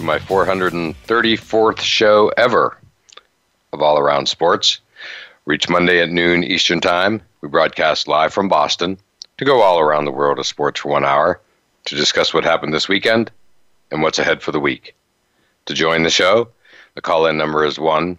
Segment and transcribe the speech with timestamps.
[0.00, 2.78] to my 434th show ever
[3.74, 4.80] of All Around Sports.
[5.44, 7.20] Reach Monday at noon Eastern Time.
[7.42, 8.96] We broadcast live from Boston
[9.36, 11.38] to go all around the world of sports for one hour
[11.84, 13.30] to discuss what happened this weekend
[13.90, 14.94] and what's ahead for the week.
[15.66, 16.48] To join the show,
[16.94, 18.18] the call in number is 1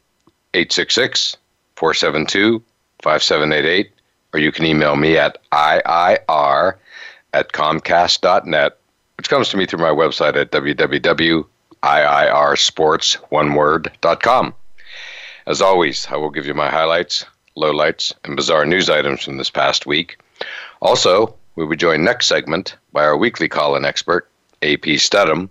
[0.54, 1.38] 866
[1.78, 2.62] 472
[3.02, 3.92] 5788,
[4.34, 6.76] or you can email me at IIR
[7.34, 8.78] at Comcast.net,
[9.18, 11.46] which comes to me through my website at www
[11.84, 13.16] iirsports,
[15.48, 17.26] As always, I will give you my highlights,
[17.58, 20.20] lowlights, and bizarre news items from this past week.
[20.82, 24.30] Also, we'll be joined next segment by our weekly call-in expert,
[24.62, 25.50] AP Steadham,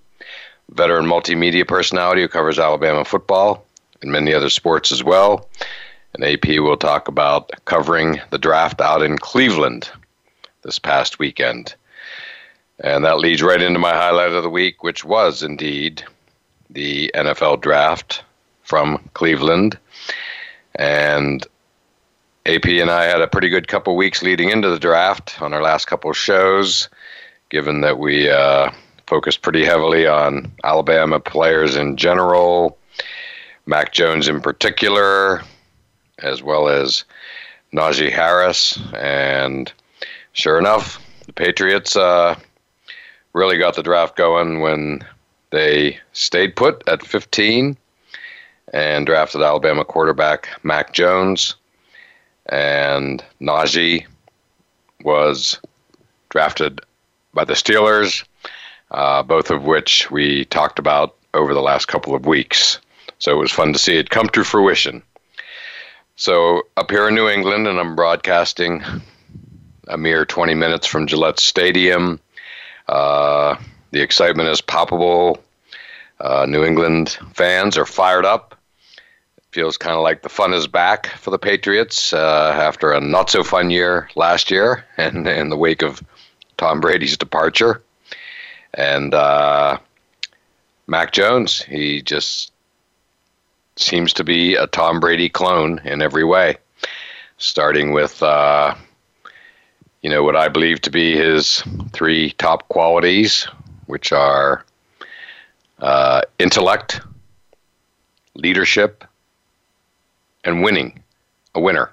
[0.71, 3.67] veteran multimedia personality who covers Alabama football
[4.01, 5.49] and many other sports as well.
[6.15, 9.91] And AP will talk about covering the draft out in Cleveland
[10.63, 11.75] this past weekend.
[12.83, 16.05] And that leads right into my highlight of the week, which was indeed
[16.71, 18.23] the NFL draft
[18.63, 19.79] from Cleveland.
[20.77, 21.47] And
[22.47, 25.63] AP and I had a pretty good couple weeks leading into the draft on our
[25.63, 26.89] last couple shows,
[27.51, 28.71] given that we uh,
[29.07, 32.79] focused pretty heavily on Alabama players in general,
[33.67, 35.43] Mac Jones in particular,
[36.21, 37.05] as well as
[37.75, 38.79] Najee Harris.
[38.95, 39.73] And
[40.33, 42.39] sure enough, the Patriots uh,
[43.33, 45.05] really got the draft going when
[45.51, 47.77] they stayed put at 15
[48.73, 51.57] and drafted Alabama quarterback Mac Jones.
[52.47, 54.07] And Najee
[55.03, 55.61] was
[56.29, 56.81] drafted
[57.35, 58.25] by the Steelers,
[58.91, 62.79] uh, both of which we talked about over the last couple of weeks.
[63.19, 65.03] So it was fun to see it come to fruition.
[66.17, 68.83] So up here in New England, and I'm broadcasting
[69.89, 72.21] a mere 20 minutes from Gillette Stadium.
[72.89, 73.57] Uh,
[73.91, 75.39] the excitement is palpable.
[76.21, 78.55] Uh, New England fans are fired up.
[79.39, 83.01] It feels kind of like the fun is back for the Patriots uh, after a
[83.01, 86.03] not so fun year last year and in the wake of
[86.57, 87.83] Tom Brady's departure.
[88.75, 89.79] And uh,
[90.87, 92.53] Mac Jones, he just
[93.77, 96.59] seems to be a Tom Brady clone in every way,
[97.39, 98.75] starting with uh,
[100.03, 101.63] you know, what I believe to be his
[101.93, 103.47] three top qualities,
[103.91, 104.65] which are
[105.81, 107.01] uh, intellect,
[108.35, 109.05] leadership,
[110.45, 111.03] and winning,
[111.55, 111.93] a winner.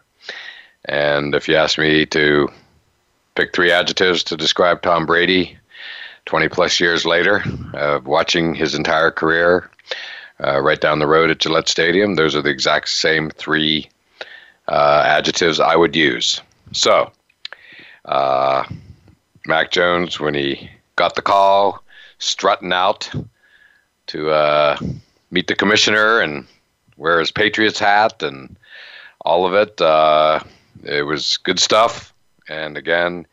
[0.86, 2.48] And if you ask me to
[3.36, 5.58] pick three adjectives to describe Tom Brady
[6.26, 7.44] 20 plus years later,
[7.74, 9.70] uh, watching his entire career
[10.44, 13.90] uh, right down the road at Gillette Stadium, those are the exact same three
[14.68, 16.42] uh, adjectives I would use.
[16.74, 17.12] So,
[18.06, 18.64] uh,
[19.46, 21.84] Mac Jones, when he got the call,
[22.20, 23.10] strutting out
[24.08, 24.78] to uh,
[25.32, 26.48] meet the commissioner and
[26.98, 28.58] wear his Patriots hat and
[29.22, 29.80] all of it.
[29.82, 30.40] Uh,
[30.84, 32.14] it was good stuff.
[32.50, 33.28] And again,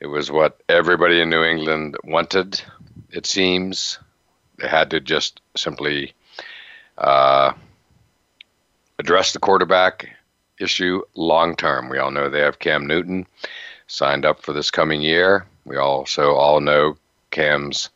[0.00, 2.60] it was what everybody in New England wanted,
[3.10, 3.98] it seems.
[4.58, 6.12] They had to just simply
[6.98, 7.52] uh,
[8.98, 10.10] address the quarterback
[10.58, 11.88] issue long term.
[11.88, 13.26] We all know they have Cam Newton
[13.86, 15.46] signed up for this coming year.
[15.64, 16.96] We also all know
[17.30, 17.88] Cam's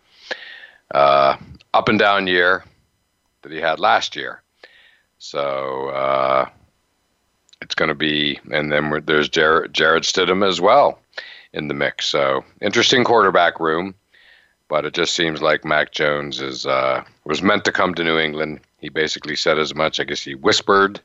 [0.93, 1.37] uh,
[1.72, 2.65] up and down year
[3.43, 4.43] that he had last year.
[5.19, 6.49] So uh,
[7.62, 10.99] it's going to be, and then there's Jared, Jarrett Stidham as well
[11.53, 12.06] in the mix.
[12.06, 13.95] So interesting quarterback room,
[14.69, 18.19] but it just seems like Mac Jones is uh, was meant to come to New
[18.19, 18.60] England.
[18.81, 19.98] He basically said as much.
[19.98, 21.01] I guess he whispered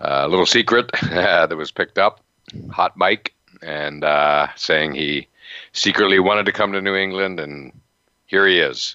[0.00, 2.20] uh, a little secret that was picked up,
[2.70, 5.28] hot mic, and uh, saying he
[5.72, 7.72] secretly wanted to come to New England, and
[8.30, 8.94] here he is.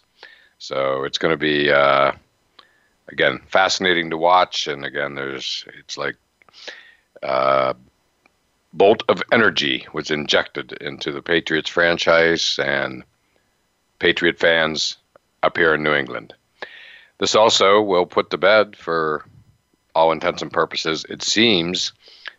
[0.58, 2.14] So it's going to be uh,
[3.10, 6.16] again fascinating to watch, and again, there's it's like
[7.22, 7.76] a
[8.74, 13.04] bolt of energy was injected into the Patriots franchise and
[14.00, 14.98] Patriot fans
[15.44, 16.34] up here in New England.
[17.18, 19.26] This also will put to bed, for
[19.94, 21.94] all intents and purposes, it seems,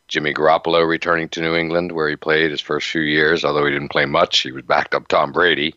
[0.08, 3.72] Jimmy Garoppolo returning to New England, where he played his first few years, although he
[3.72, 4.40] didn't play much.
[4.40, 5.74] He was backed up Tom Brady.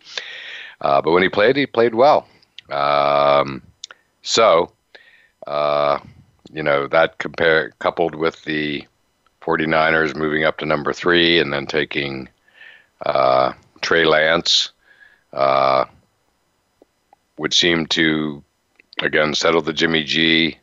[0.81, 2.27] Uh, but when he played, he played well.
[2.71, 3.61] Um,
[4.21, 4.71] So,
[5.47, 5.99] uh,
[6.51, 8.85] you know, that compare coupled with the
[9.41, 12.29] 49ers moving up to number three and then taking
[13.05, 14.71] uh, Trey Lance
[15.33, 15.85] uh,
[17.37, 18.43] would seem to,
[19.01, 20.57] again, settle the Jimmy G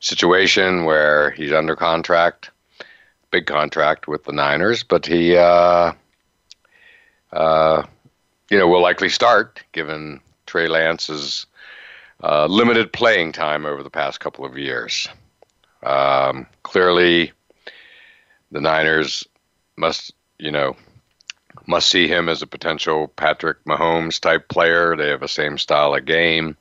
[0.00, 2.50] situation where he's under contract,
[3.30, 5.92] big contract with the Niners, but he, uh,
[7.32, 7.82] uh,
[8.50, 11.46] you know, will likely start given Trey Lance's
[12.22, 15.08] uh, limited playing time over the past couple of years.
[15.82, 17.32] Um, clearly,
[18.52, 19.26] the Niners
[19.76, 20.76] must, you know,
[21.66, 24.96] must see him as a potential Patrick Mahomes type player.
[24.96, 26.56] They have the same style of game.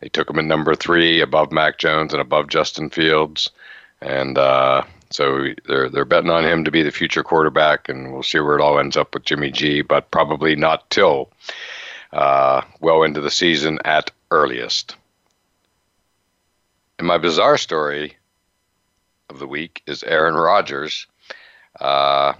[0.00, 3.50] They took him at number three, above Mac Jones and above Justin Fields,
[4.00, 7.88] and uh, so they're they're betting on him to be the future quarterback.
[7.88, 11.30] And we'll see where it all ends up with Jimmy G, but probably not till
[12.12, 14.96] uh, well into the season at earliest.
[16.98, 18.16] And my bizarre story
[19.30, 21.06] of the week is Aaron Rodgers.
[21.80, 22.32] Uh,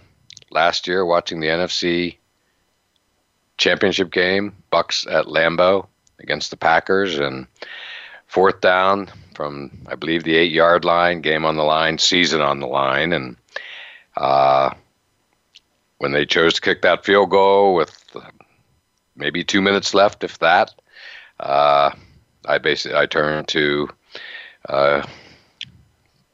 [0.50, 2.17] last year, watching the NFC
[3.56, 5.87] championship game, Bucs at Lambeau
[6.19, 7.47] against the Packers, and
[8.26, 12.58] fourth down from I believe the eight yard line, game on the line, season on
[12.58, 13.37] the line, and
[14.17, 14.75] uh,
[15.99, 18.17] when they chose to kick that field goal with
[19.14, 20.75] maybe two minutes left, if that.
[21.38, 21.93] Uh,
[22.46, 23.88] I basically I turned to
[24.69, 25.06] uh,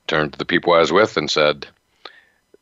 [0.07, 1.67] turned to the people I was with and said,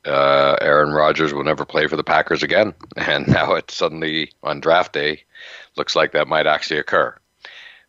[0.04, 4.58] uh, "Aaron Rodgers will never play for the Packers again." And now it suddenly on
[4.58, 5.22] draft day
[5.76, 7.14] looks like that might actually occur.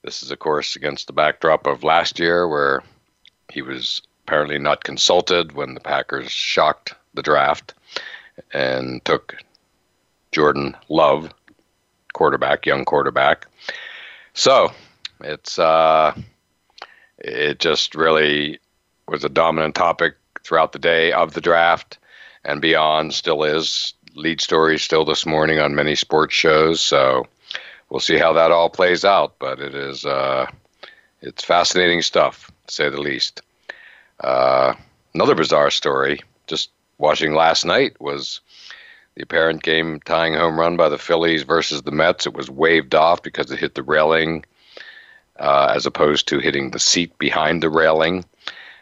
[0.03, 2.83] This is, of course, against the backdrop of last year where
[3.51, 7.73] he was apparently not consulted when the Packers shocked the draft
[8.53, 9.35] and took
[10.31, 11.31] Jordan Love
[12.13, 13.45] quarterback, young quarterback.
[14.33, 14.71] So
[15.21, 16.13] it's uh,
[17.19, 18.59] it just really
[19.07, 21.97] was a dominant topic throughout the day of the draft
[22.44, 23.13] and beyond.
[23.13, 26.81] Still is lead story still this morning on many sports shows.
[26.81, 27.25] So
[27.94, 29.36] we'll see how that all plays out.
[29.40, 30.48] But it is uh,
[31.22, 33.42] it's fascinating stuff, to say the least.
[34.19, 34.74] Uh,
[35.13, 38.42] another bizarre story, just watching last night, was
[39.16, 42.25] the apparent game tying home run by the Phillies versus the Mets.
[42.25, 44.44] It was waved off because it hit the railing
[45.40, 48.25] uh, as opposed to hitting the seat behind the railing.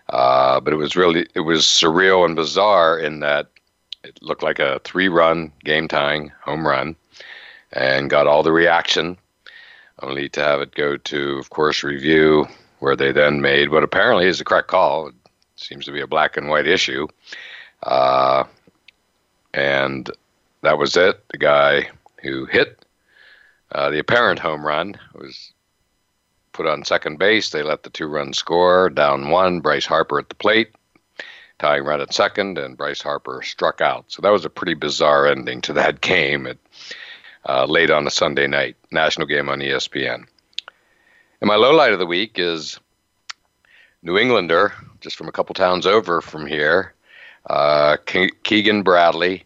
[0.08, 3.50] Uh, but it was really it was surreal and bizarre in that
[4.04, 6.96] it looked like a three-run game tying home run
[7.74, 9.18] and got all the reaction,
[10.02, 12.48] only to have it go to, of course, review
[12.80, 15.08] where they then made what apparently is a correct call.
[15.08, 15.16] It
[15.56, 17.08] seems to be a black and white issue.
[17.84, 18.44] Uh,
[19.54, 20.10] and
[20.62, 21.24] that was it.
[21.30, 21.90] The guy
[22.22, 22.84] who hit
[23.72, 25.54] uh, the apparent home run was
[26.52, 27.50] put on second base.
[27.50, 29.62] They let the two runs score down one.
[29.62, 30.76] Bryce Harper at the plate,
[31.60, 34.06] tying run at second, and Bryce Harper struck out.
[34.08, 36.58] So that was a pretty bizarre ending to that game at
[37.48, 40.26] uh, late on a Sunday night, national game on ESPN.
[41.42, 42.80] And my low light of the week is
[44.04, 46.94] New Englander, just from a couple towns over from here,
[47.50, 49.46] uh, Keegan Bradley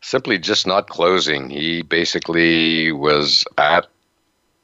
[0.00, 1.50] simply just not closing.
[1.50, 3.86] He basically was at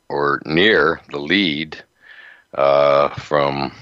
[0.09, 1.83] or near the lead
[2.55, 3.73] uh, from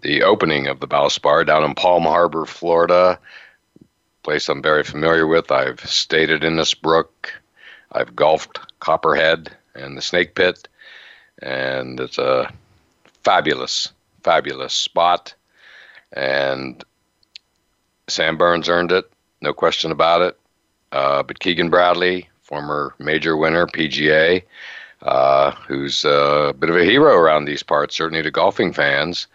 [0.00, 3.18] the opening of the Valspar down in Palm Harbor, Florida.
[4.22, 5.50] Place I'm very familiar with.
[5.50, 7.08] I've stayed at Innisbrook.
[7.92, 10.68] I've golfed Copperhead and the Snake Pit,
[11.42, 12.52] and it's a
[13.24, 13.92] fabulous,
[14.22, 15.34] fabulous spot.
[16.12, 16.82] And
[18.08, 20.38] Sam Burns earned it, no question about it.
[20.92, 24.42] Uh, but Keegan Bradley, former major winner, PGA,
[25.02, 29.26] uh, who's a bit of a hero around these parts, certainly to golfing fans.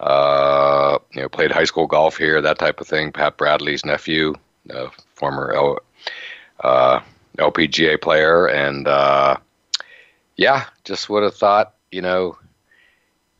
[0.00, 3.10] Uh, you know, played high school golf here, that type of thing.
[3.10, 4.34] Pat Bradley's nephew,
[4.72, 5.78] uh, former
[6.60, 7.00] uh,
[7.38, 9.36] LPGA player, and uh,
[10.36, 12.36] yeah, just would have thought, you know,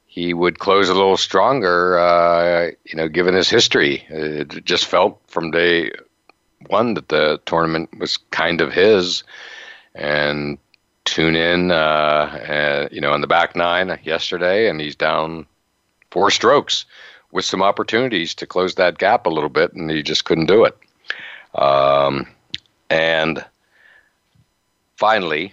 [0.06, 4.04] he would close a little stronger, uh, you know, given his history.
[4.08, 5.92] It just felt from day
[6.66, 9.22] one that the tournament was kind of his.
[9.94, 10.58] And
[11.04, 15.46] tune in, uh, and, you know, on the back nine yesterday, and he's down
[16.10, 16.84] four strokes
[17.32, 20.64] with some opportunities to close that gap a little bit, and he just couldn't do
[20.64, 20.76] it.
[21.54, 22.26] Um,
[22.90, 23.44] and
[24.98, 25.52] finally,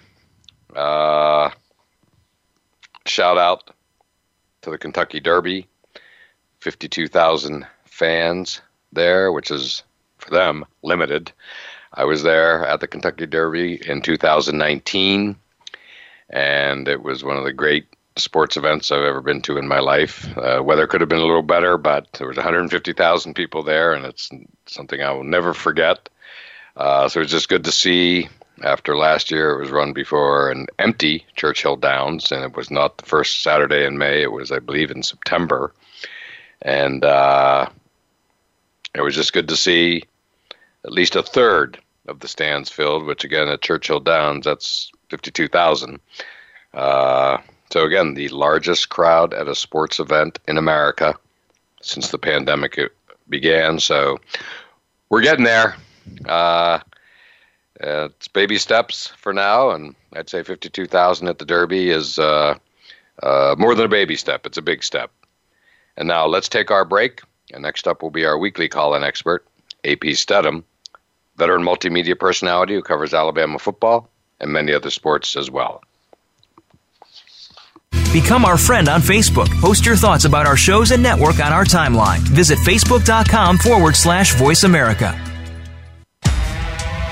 [0.75, 1.51] uh,
[3.05, 3.71] shout out
[4.63, 5.67] to the Kentucky Derby,
[6.61, 8.61] 52,000 fans
[8.91, 9.83] there, which is
[10.17, 11.31] for them limited.
[11.93, 15.35] I was there at the Kentucky Derby in 2019,
[16.31, 17.85] and it was one of the great
[18.17, 20.35] sports events I've ever been to in my life.
[20.37, 24.05] Uh, weather could have been a little better, but there was 150,000 people there, and
[24.05, 24.31] it's
[24.65, 26.09] something I will never forget.
[26.75, 28.27] Uh, so it was just good to see.
[28.63, 32.97] After last year, it was run before an empty Churchill Downs, and it was not
[32.97, 34.21] the first Saturday in May.
[34.21, 35.73] It was, I believe, in September,
[36.61, 37.67] and uh,
[38.93, 40.03] it was just good to see
[40.85, 43.05] at least a third of the stands filled.
[43.05, 45.99] Which again, at Churchill Downs, that's 52,000.
[46.73, 47.37] Uh,
[47.71, 51.15] so again, the largest crowd at a sports event in America
[51.81, 52.79] since the pandemic
[53.27, 53.79] began.
[53.79, 54.19] So
[55.09, 55.75] we're getting there.
[56.25, 56.79] Uh,
[57.79, 62.57] it's baby steps for now, and I'd say 52,000 at the Derby is uh,
[63.21, 64.45] uh, more than a baby step.
[64.45, 65.11] It's a big step.
[65.97, 67.21] And now let's take our break.
[67.53, 69.45] And next up will be our weekly call-in expert,
[69.83, 70.63] AP Steadham,
[71.37, 75.81] veteran multimedia personality who covers Alabama football and many other sports as well.
[78.11, 79.49] Become our friend on Facebook.
[79.59, 82.19] Post your thoughts about our shows and network on our timeline.
[82.19, 85.34] Visit facebook.com forward slash voice America.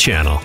[0.00, 0.40] Channel.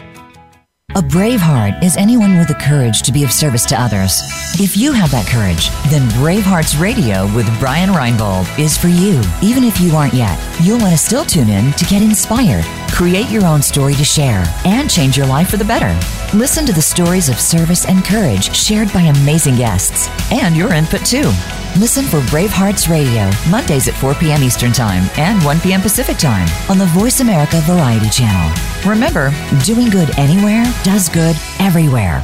[0.95, 4.19] A brave heart is anyone with the courage to be of service to others.
[4.59, 9.21] If you have that courage, then Bravehearts Radio with Brian Reinbold is for you.
[9.41, 13.29] Even if you aren't yet, you'll want to still tune in to get inspired, create
[13.29, 15.93] your own story to share, and change your life for the better.
[16.35, 21.05] Listen to the stories of service and courage shared by amazing guests, and your input
[21.05, 21.29] too.
[21.77, 24.41] Listen for Bravehearts Radio, Mondays at 4 p.m.
[24.43, 25.81] Eastern Time and 1 p.m.
[25.81, 28.55] Pacific Time on the Voice America Variety Channel.
[28.89, 29.33] Remember,
[29.65, 32.23] doing good anywhere does good everywhere.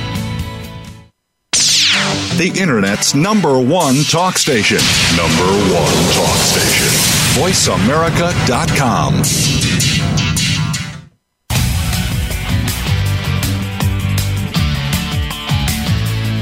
[2.41, 4.79] the Internet's number one talk station.
[5.15, 6.87] Number one talk station.
[7.37, 9.13] VoiceAmerica.com.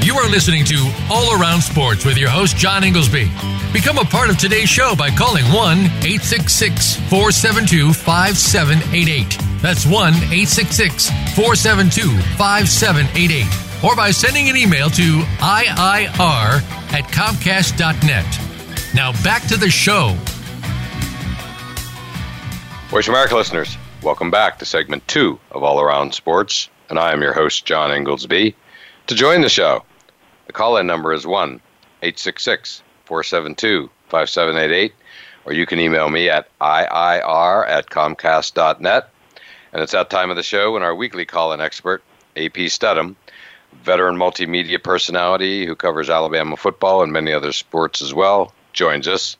[0.02, 3.28] You are listening to All Around Sports with your host, John Ingoldsby.
[3.74, 9.36] Become a part of today's show by calling 1 866 472 5788.
[9.60, 18.26] That's 1 866 472 5788 or by sending an email to IIR at Comcast.net.
[18.94, 20.16] Now back to the show.
[22.88, 27.22] Voice America listeners, welcome back to segment two of All Around Sports, and I am
[27.22, 28.54] your host, John Ingoldsby.
[29.06, 29.84] To join the show,
[30.46, 31.60] the call in number is 1
[32.02, 34.92] 866 472 5788,
[35.44, 39.08] or you can email me at IIR at Comcast.net.
[39.72, 42.02] And it's that time of the show when our weekly call in expert,
[42.36, 43.14] AP Steadham,
[43.82, 49.36] veteran multimedia personality who covers Alabama football and many other sports as well, joins us.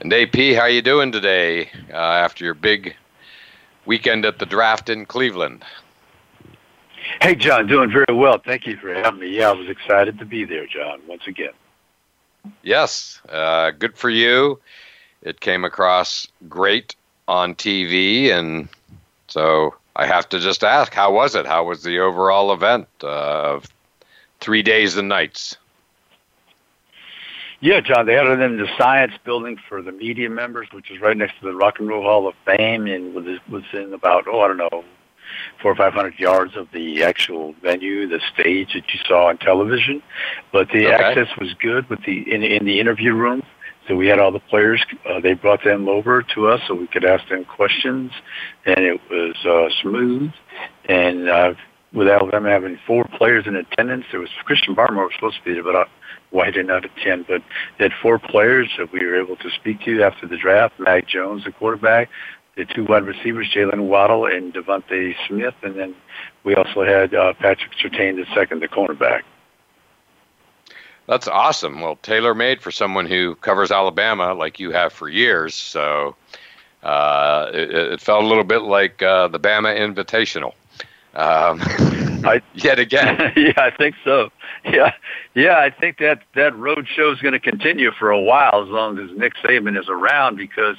[0.00, 2.96] And AP, how you doing today uh, after your big
[3.84, 5.64] weekend at the draft in Cleveland?
[7.20, 8.38] Hey, John, doing very well.
[8.38, 9.28] Thank you for having me.
[9.28, 11.52] Yeah, I was excited to be there, John, once again.
[12.62, 14.60] Yes, uh, good for you.
[15.22, 16.96] It came across great
[17.28, 18.68] on TV, and
[19.28, 21.46] so I have to just ask, how was it?
[21.46, 23.66] How was the overall event uh, of
[24.40, 25.56] three days and nights?
[27.60, 30.98] Yeah, John, they had it in the science building for the media members, which is
[31.00, 34.40] right next to the Rock and Roll Hall of Fame, and was within about oh
[34.40, 34.84] I don't know,
[35.60, 39.36] four or five hundred yards of the actual venue, the stage that you saw on
[39.36, 40.02] television.
[40.52, 41.04] But the Okay.
[41.04, 43.42] access was good with the in, in the interview room.
[43.88, 44.84] So we had all the players.
[45.08, 48.12] Uh, they brought them over to us so we could ask them questions,
[48.64, 50.30] and it was uh, smooth.
[50.88, 51.54] And uh,
[51.92, 55.54] with Alabama having four players in attendance, there was Christian Barmore was supposed to be
[55.54, 55.88] there, but
[56.30, 57.26] why did not attend?
[57.26, 57.42] But
[57.78, 60.78] they had four players that we were able to speak to after the draft.
[60.78, 62.08] Mac Jones, the quarterback,
[62.56, 65.94] the two wide receivers, Jaylen Waddle and DeVonta Smith, and then
[66.44, 69.22] we also had uh, Patrick Surtain the second, the cornerback.
[71.10, 71.80] That's awesome.
[71.80, 75.56] Well, tailor made for someone who covers Alabama like you have for years.
[75.56, 76.14] So
[76.84, 80.52] uh, it, it felt a little bit like uh, the Bama Invitational.
[81.14, 81.60] Um,
[82.24, 83.32] I, yet again.
[83.36, 84.30] yeah, I think so.
[84.64, 84.92] Yeah,
[85.34, 88.68] yeah, I think that that road show is going to continue for a while as
[88.68, 90.76] long as Nick Saban is around because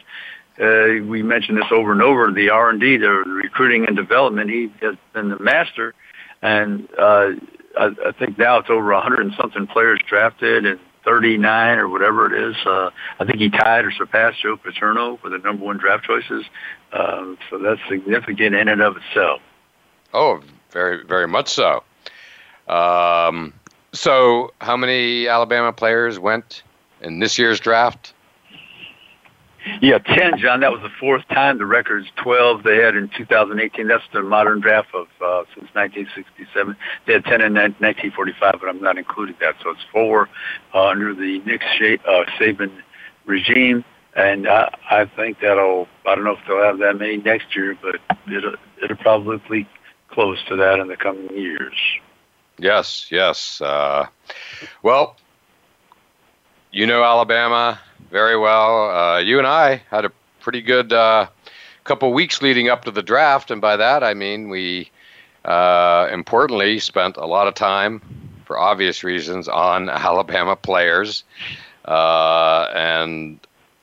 [0.62, 2.32] uh, we mentioned this over and over.
[2.32, 5.94] The R and D, the recruiting and development, he has been the master,
[6.42, 7.32] and uh,
[7.78, 10.80] I, I think now it's over a hundred and something players drafted and.
[11.04, 12.56] 39 or whatever it is.
[12.66, 16.46] Uh, I think he tied or surpassed Joe Paterno for the number one draft choices.
[16.94, 19.42] Um, so that's significant in and of itself.
[20.14, 21.84] Oh, very, very much so.
[22.68, 23.54] Um,
[23.94, 26.64] so, how many Alabama players went
[27.02, 28.14] in this year's draft?
[29.82, 30.62] Yeah, 10, John.
[30.62, 31.60] That was the fourth time.
[31.60, 33.88] The record's 12 they had in 2018.
[33.88, 36.76] That's the modern draft of uh, since 1967.
[37.06, 39.56] They had 10 in 1945, but I'm not including that.
[39.62, 40.30] So it's four
[40.74, 42.72] uh, under the Nick uh, Saban
[43.26, 43.86] regime.
[44.16, 47.78] And I, I think that'll, I don't know if they'll have that many next year,
[47.82, 47.98] but
[48.32, 49.68] it'll, it'll probably
[50.10, 51.76] close to that in the coming years.
[52.58, 53.62] Yes, yes.
[53.62, 54.08] Uh,
[54.84, 55.18] well,
[56.72, 57.80] you know Alabama
[58.12, 58.92] very well.
[58.92, 61.28] Uh, you and I had a pretty good uh,
[61.86, 64.92] couple weeks leading up to the draft, and by that I mean we
[65.46, 68.02] uh, importantly spent a lot of time,
[68.46, 71.24] for obvious reasons, on Alabama players,
[71.86, 73.40] uh, and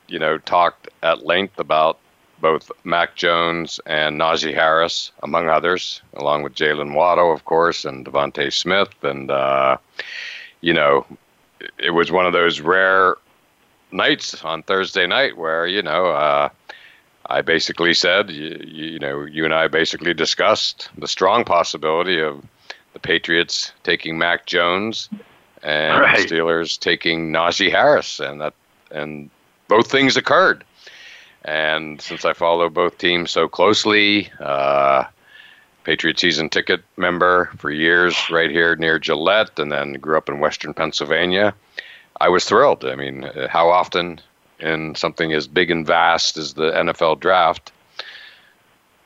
[0.07, 1.97] you know talked at length about
[2.39, 8.05] both Mac Jones and Najee Harris, among others, along with Jaylen Waddle, of course, and
[8.05, 8.93] DeVonta Smith.
[9.03, 9.75] And, uh,
[10.61, 11.05] you know,
[11.77, 13.17] it was one of those rare
[13.91, 16.49] nights on Thursday night where, you know, uh,
[17.27, 22.43] I basically said, you, you know, you and I basically discussed the strong possibility of
[22.93, 25.09] the Patriots taking Mac Jones
[25.61, 26.27] and Right.
[26.27, 28.19] the Steelers taking Najee Harris.
[28.19, 28.53] And that,
[28.91, 29.29] and
[29.67, 30.63] both things occurred.
[31.45, 35.05] And since I follow both teams so closely, uh,
[35.83, 40.39] Patriot season ticket member for years right here near Gillette, and then grew up in
[40.39, 41.53] Western Pennsylvania,
[42.21, 42.85] I was thrilled.
[42.85, 44.21] I mean, uh, how often
[44.59, 47.71] in something as big and vast as the NFL draft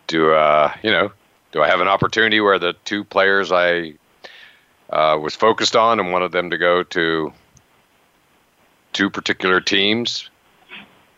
[0.08, 1.12] do uh, you know
[1.52, 3.94] do I have an opportunity where the two players I
[4.90, 7.32] uh, was focused on and wanted them to go to
[8.94, 10.30] two particular teams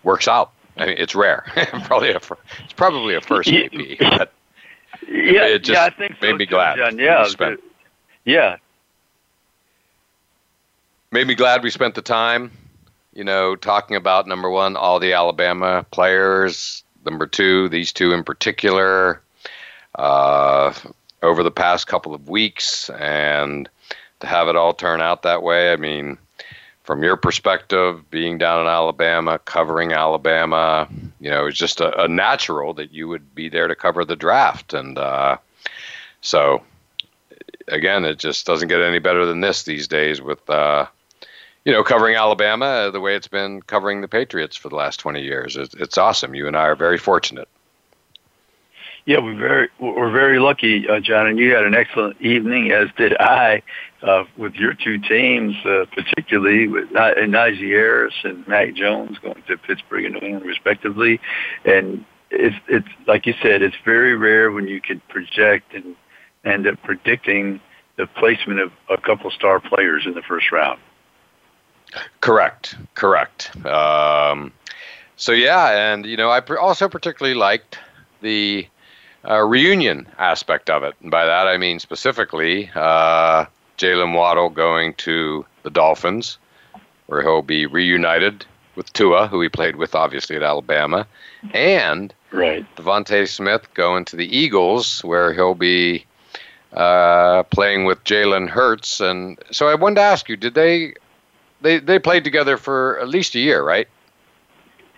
[0.03, 0.51] works out.
[0.77, 1.45] I mean, it's rare.
[1.85, 4.33] probably a it's probably a first maybe, but
[5.07, 6.77] Yeah, it just yeah, I think so made me glad.
[6.77, 6.99] John.
[6.99, 7.25] Yeah,
[8.25, 8.57] yeah,
[11.15, 12.51] made me glad we spent the time.
[13.13, 16.83] You know, talking about number one, all the Alabama players.
[17.05, 19.21] Number two, these two in particular.
[19.95, 20.73] Uh,
[21.23, 23.69] over the past couple of weeks, and
[24.19, 25.71] to have it all turn out that way.
[25.71, 26.17] I mean,
[26.83, 30.85] from your perspective, being down in Alabama, covering Alabama,
[31.21, 34.17] you know, it's just a, a natural that you would be there to cover the
[34.17, 34.73] draft.
[34.73, 35.37] And uh,
[36.19, 36.61] so,
[37.69, 40.87] again, it just doesn't get any better than this these days with, uh,
[41.65, 44.99] you know, covering Alabama uh, the way it's been covering the Patriots for the last
[44.99, 45.57] 20 years.
[45.57, 46.35] It's, it's awesome.
[46.35, 47.47] You and I are very fortunate.
[49.05, 49.19] yeah.
[49.19, 53.17] We're very we're very lucky, uh, John, and you had an excellent evening, as did
[53.19, 53.63] I,
[54.03, 59.41] uh, with your two teams, uh, particularly with Ni- Najee Harris and Mac Jones going
[59.47, 61.19] to Pittsburgh and New England, respectively.
[61.65, 65.95] And it's it's like you said, it's very rare when you can project and
[66.43, 67.59] end up predicting
[67.97, 70.79] the placement of a couple star players in the first round.
[72.21, 72.75] Correct.
[72.95, 73.55] Correct.
[73.65, 74.51] Um,
[75.17, 77.79] so yeah, and you know, I pr- also particularly liked
[78.21, 78.67] the
[79.27, 80.95] uh, reunion aspect of it.
[81.01, 83.45] And by that, I mean specifically uh,
[83.77, 86.37] Jaylen Waddle going to the Dolphins,
[87.07, 88.45] where he'll be reunited
[88.75, 91.07] with Tua, who he played with obviously at Alabama,
[91.53, 92.65] and Right.
[92.75, 96.05] DeVonta Smith going to the Eagles, where he'll be
[96.73, 98.99] uh, playing with Jalen Hurts.
[98.99, 100.95] And so I wanted to ask you, did they
[101.65, 103.87] they they played together for at least a year, right?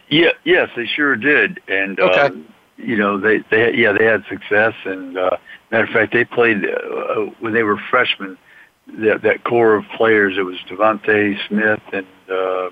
[0.10, 1.60] Yeah, yes, they sure did.
[1.68, 2.20] And Okay.
[2.20, 2.46] um,
[2.78, 5.38] you know, they they yeah they had success, and uh,
[5.72, 8.38] matter of fact, they played uh, when they were freshmen.
[9.00, 12.70] That that core of players, it was DeVonta Smith and uh,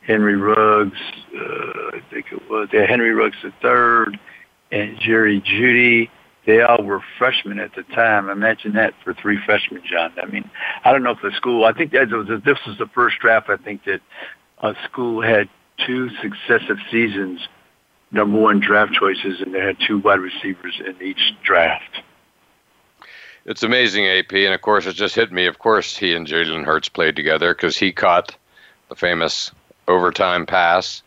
[0.00, 0.98] Henry Ruggs.
[1.36, 4.18] Uh, I think it was yeah, Henry Ruggs the third,
[4.72, 6.10] and Jerry Jeudy.
[6.48, 8.30] They all were freshmen at the time.
[8.30, 10.14] Imagine that for three freshmen, John.
[10.16, 10.48] I mean,
[10.82, 11.66] I don't know if the school.
[11.66, 13.50] I think this was the first draft.
[13.50, 14.00] I think that
[14.62, 15.50] a school had
[15.86, 17.46] two successive seasons
[18.12, 22.00] number one draft choices, and they had two wide receivers in each draft.
[23.44, 25.44] It's amazing, AP, and of course, it just hit me.
[25.44, 28.34] Of course, he and Jalen Hurts played together because he caught
[28.88, 29.52] the famous
[29.86, 31.02] overtime pass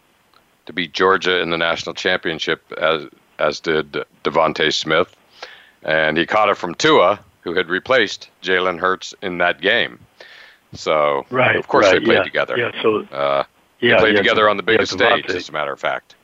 [0.67, 3.07] to beat Georgia in the national championship, as
[3.39, 5.15] as did DeVonta Smith,
[5.83, 9.99] and he caught it from Tua, who had replaced Jalen Hurts in that game.
[10.73, 12.57] So, right, of course, right, they played yeah, together.
[12.57, 13.43] Yeah, so uh,
[13.79, 16.15] yeah, they played yeah, together on the biggest yeah, stage, as a matter of fact.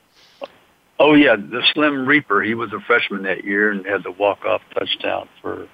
[1.00, 2.41] Oh yeah, the Slim Reaper.
[2.41, 5.67] He was a freshman that year and had the walk-off touchdown for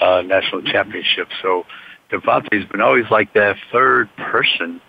[0.00, 1.28] uh, national championship.
[1.40, 1.64] So
[2.10, 4.80] DeVonta's been always like that third person,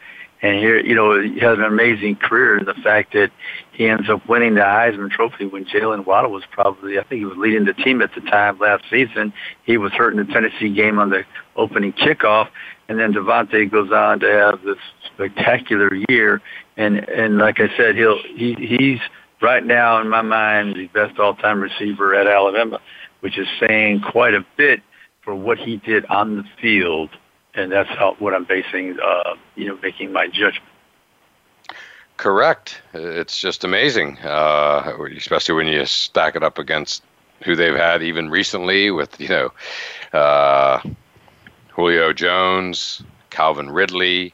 [0.42, 2.58] and here you know he has an amazing career.
[2.58, 3.32] And the fact that
[3.72, 7.26] he ends up winning the Heisman Trophy when Jaylen Waddle was probably I think he
[7.26, 9.34] was leading the team at the time last season.
[9.64, 11.24] He was hurt in the Tennessee game on the
[11.56, 12.50] opening kickoff,
[12.88, 16.42] and then DeVonta goes on to have this spectacular year.
[16.78, 19.00] And and like I said, he'll he he's
[19.42, 22.80] right now in my mind the best all-time receiver at Alabama,
[23.22, 24.82] which is saying quite a bit
[25.24, 27.10] for what he did on the field,
[27.60, 30.64] and that's how what I'm basing, uh, you know, making my judgment.
[32.18, 32.82] Correct.
[32.94, 37.04] It's just amazing, uh, especially when you stack it up against
[37.44, 39.52] who they've had even recently with you know
[40.20, 40.82] uh,
[41.70, 44.34] Julio Jones, Calvin Ridley,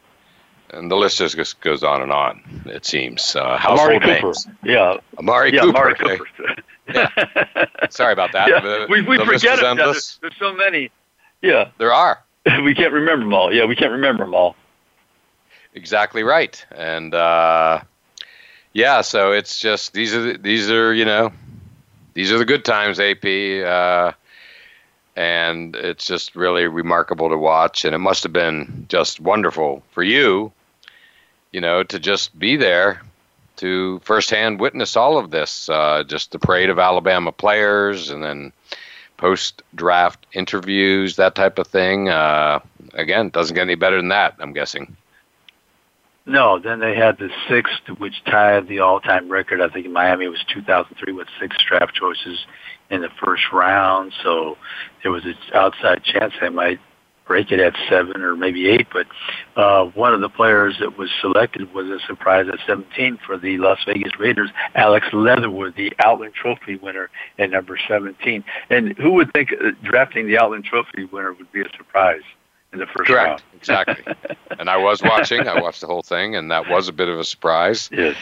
[0.72, 2.42] and the list just goes on and on.
[2.66, 4.28] It seems uh, household Amari Cooper.
[4.28, 4.48] names.
[4.64, 5.78] Yeah, Amari yeah, Cooper.
[5.78, 6.18] Amari okay.
[6.18, 6.56] Cooper.
[6.92, 7.66] yeah.
[7.92, 8.48] Sorry about that.
[8.50, 9.78] Yeah, The- we we the forget them.
[9.78, 10.90] Yeah, there's, there's so many.
[11.44, 12.24] Yeah, There are.
[12.64, 13.54] we can't remember them all.
[13.54, 14.56] Yeah, we can't remember them all.
[15.74, 16.64] Exactly right.
[16.72, 17.82] And uh,
[18.74, 21.32] yeah, so it's just these are the, these are you know
[22.14, 23.26] these are the good times, AP.
[23.26, 24.12] Uh,
[25.16, 30.04] and it's just really remarkable to watch, and it must have been just wonderful for
[30.04, 30.52] you,
[31.52, 33.02] you know, to just be there
[33.56, 38.52] to firsthand witness all of this, uh, just the parade of Alabama players, and then
[39.26, 42.10] post draft interviews, that type of thing.
[42.10, 42.60] Uh,
[42.94, 44.96] again, doesn't get any better than that, I'm guessing.
[46.28, 49.62] No, then they had the sixth, which tied the all-time record.
[49.62, 52.46] I think in Miami was 2003 with six draft choices
[52.92, 54.14] in the first round.
[54.22, 54.58] So
[55.02, 56.80] there was an outside chance they might
[57.26, 58.88] break it at seven or maybe eight.
[58.92, 59.08] But
[59.56, 63.58] uh, one of the players that was selected was a surprise at 17 for the
[63.58, 67.10] Las Vegas Raiders, Alex Leatherwood, the Outland Trophy winner
[67.40, 68.44] at number 17.
[68.70, 72.22] And who would think uh, drafting the Outland Trophy winner would be a surprise?
[72.74, 73.44] In the first Correct, round.
[73.56, 74.14] exactly.
[74.60, 75.48] and I was watching.
[75.48, 77.90] I watched the whole thing, and that was a bit of a surprise.
[77.90, 78.18] Yes.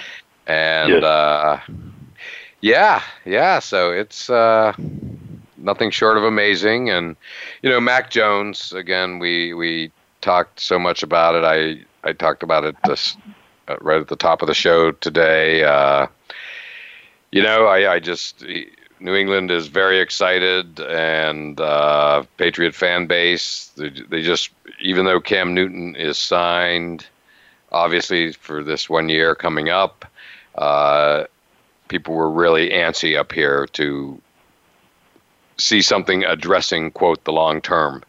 [0.46, 1.04] And Yes.
[1.04, 1.60] uh,
[2.62, 3.58] yeah, yeah.
[3.58, 4.74] So it's uh,
[5.64, 6.90] nothing short of amazing.
[6.90, 7.16] And
[7.62, 8.74] you know, Mac Jones.
[8.74, 11.44] Again, we we talked so much about it.
[11.44, 13.18] I I talked about it this
[13.68, 15.64] uh, right at the top of the show today.
[15.64, 16.08] Uh,
[17.32, 18.46] you know, I I just.
[19.00, 23.66] New England is very excited, and uh, Patriot fan base.
[23.76, 27.06] They, they just, even though Cam Newton is signed,
[27.74, 30.06] obviously for this one year coming up,
[30.56, 31.26] uh,
[31.90, 34.22] people were really antsy up here to
[35.58, 38.04] see something addressing quote the long term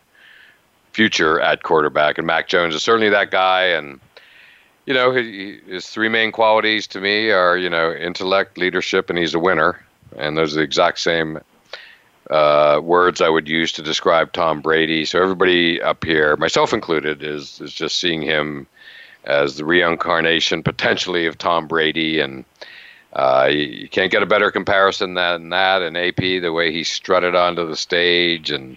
[0.93, 4.01] future at quarterback, and Mac Jones is certainly that guy, and.
[4.87, 9.33] You know, his three main qualities to me are, you know, intellect, leadership, and he's
[9.33, 9.81] a winner
[10.17, 11.39] and those are the exact same
[12.31, 15.05] uh, words I would use to describe Tom Brady.
[15.05, 18.67] So everybody up here, myself included, is is just seeing him
[19.25, 22.45] as the reincarnation potentially of Tom Brady, and
[23.15, 25.83] uh, you, you can't get a better comparison than that.
[25.83, 28.77] And AP, the way he strutted onto the stage, and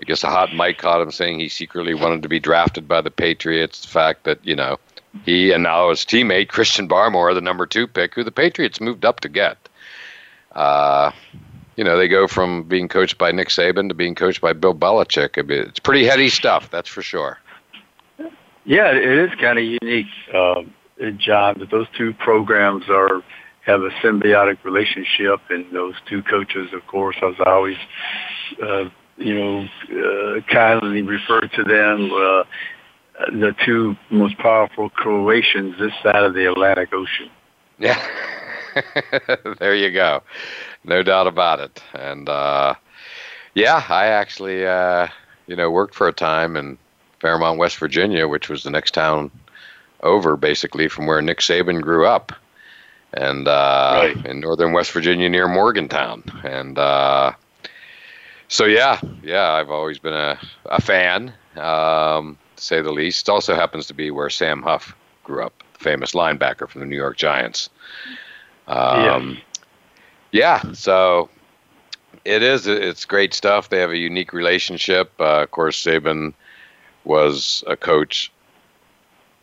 [0.00, 3.00] I guess a hot mic caught him saying he secretly wanted to be drafted by
[3.00, 3.82] the Patriots.
[3.82, 4.78] The fact that you know
[5.24, 9.04] he and now his teammate Christian Barmore, the number two pick, who the Patriots moved
[9.04, 9.58] up to get.
[10.52, 11.12] Uh,
[11.76, 14.74] you know, they go from being coached by Nick Saban to being coached by Bill
[14.74, 15.36] Belichick.
[15.36, 17.38] It's pretty heady stuff, that's for sure.
[18.64, 20.62] Yeah, it is kind of unique, uh,
[21.16, 23.22] John, that those two programs are
[23.68, 27.76] have a symbiotic relationship, and those two coaches, of course, as I always,
[28.62, 32.44] uh, you know, uh, kindly refer to them, uh,
[33.30, 37.30] the two most powerful Croatians this side of the Atlantic Ocean.
[37.78, 38.00] Yeah.
[39.58, 40.22] there you go.
[40.84, 41.82] No doubt about it.
[41.92, 42.74] And uh,
[43.54, 45.08] yeah, I actually, uh,
[45.46, 46.78] you know, worked for a time in
[47.20, 49.30] Fairmont, West Virginia, which was the next town
[50.02, 52.32] over, basically, from where Nick Saban grew up.
[53.14, 54.26] And uh, right.
[54.26, 56.22] in northern West Virginia near Morgantown.
[56.44, 57.32] And uh,
[58.48, 63.28] so, yeah, yeah, I've always been a, a fan, um, to say the least.
[63.28, 64.94] It also happens to be where Sam Huff
[65.24, 67.70] grew up, the famous linebacker from the New York Giants.
[68.66, 69.38] Um,
[70.32, 70.62] yeah.
[70.62, 71.30] yeah, so
[72.26, 72.66] it is.
[72.66, 73.70] It's great stuff.
[73.70, 75.12] They have a unique relationship.
[75.18, 76.34] Uh, of course, Saban
[77.04, 78.30] was a coach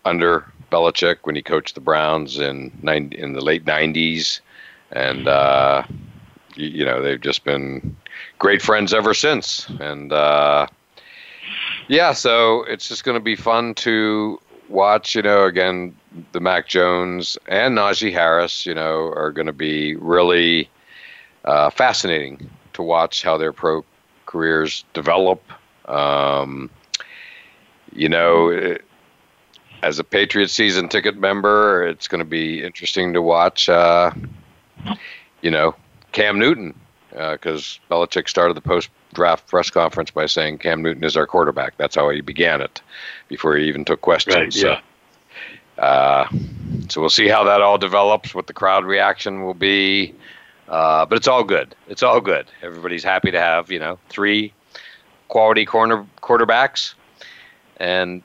[0.03, 4.39] under Belichick when he coached the Browns in 90, in the late '90s,
[4.91, 5.83] and uh,
[6.55, 7.95] you, you, know they've just been
[8.39, 9.67] great friends ever since.
[9.79, 10.67] And uh,
[11.87, 15.15] yeah, so it's just going to be fun to watch.
[15.15, 15.95] You know, again,
[16.31, 20.69] the Mac Jones and Najee Harris, you know, are going to be really
[21.43, 23.83] uh, fascinating to watch how their pro
[24.25, 25.41] careers develop.
[25.87, 26.69] Um,
[27.93, 28.77] you know,
[29.85, 33.69] as a Patriot season ticket member, it's going to be interesting to watch.
[33.69, 34.11] Uh,
[35.41, 35.75] you know,
[36.11, 36.73] Cam Newton,
[37.11, 41.27] because uh, Belichick started the post draft press conference by saying Cam Newton is our
[41.27, 41.77] quarterback.
[41.77, 42.81] That's how he began it,
[43.27, 44.35] before he even took questions.
[44.35, 44.79] Right, yeah.
[45.75, 46.27] So, uh,
[46.89, 50.15] so we'll see how that all develops, what the crowd reaction will be.
[50.67, 51.75] Uh, but it's all good.
[51.87, 52.47] It's all good.
[52.63, 54.51] Everybody's happy to have you know three
[55.27, 56.95] quality corner quarterbacks,
[57.77, 58.23] and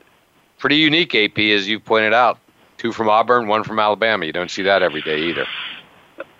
[0.61, 1.13] pretty unique.
[1.13, 2.37] AP as you pointed out,
[2.77, 4.25] two from Auburn, one from Alabama.
[4.25, 5.45] You don't see that every day either.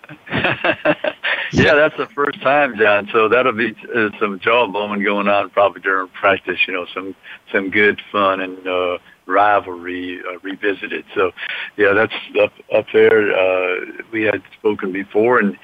[0.31, 3.09] yeah, that's the first time, John.
[3.11, 6.59] So that'll be uh, some jawbone going on probably during practice.
[6.67, 7.15] You know, some
[7.51, 11.05] some good fun and uh, rivalry uh, revisited.
[11.15, 11.31] So,
[11.77, 13.31] yeah, that's up up there.
[13.33, 15.57] Uh, we had spoken before, and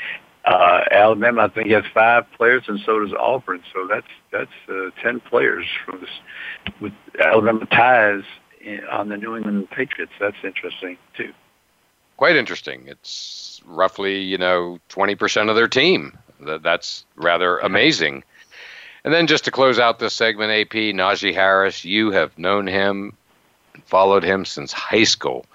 [0.45, 3.61] uh, Alabama, I think, has five players, and so does Auburn.
[3.73, 6.09] So that's that's uh, ten players from this,
[6.79, 8.23] with Alabama ties
[8.91, 10.13] on the New England Patriots.
[10.19, 11.33] That's interesting too.
[12.17, 12.83] Quite interesting.
[12.87, 16.17] It's roughly you know twenty percent of their team.
[16.41, 18.23] That, that's rather amazing.
[19.03, 23.15] And then just to close out this segment, AP Najee Harris, you have known him,
[23.85, 25.45] followed him since high school,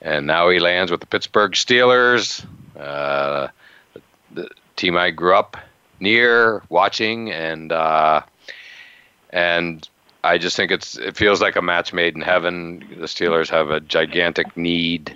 [0.00, 2.44] and now he lands with the Pittsburgh Steelers.
[2.78, 3.48] Uh,
[4.32, 5.56] the team I grew up
[6.00, 8.22] near watching, and uh,
[9.30, 9.88] and
[10.24, 12.86] I just think it's it feels like a match made in heaven.
[12.96, 15.14] The Steelers have a gigantic need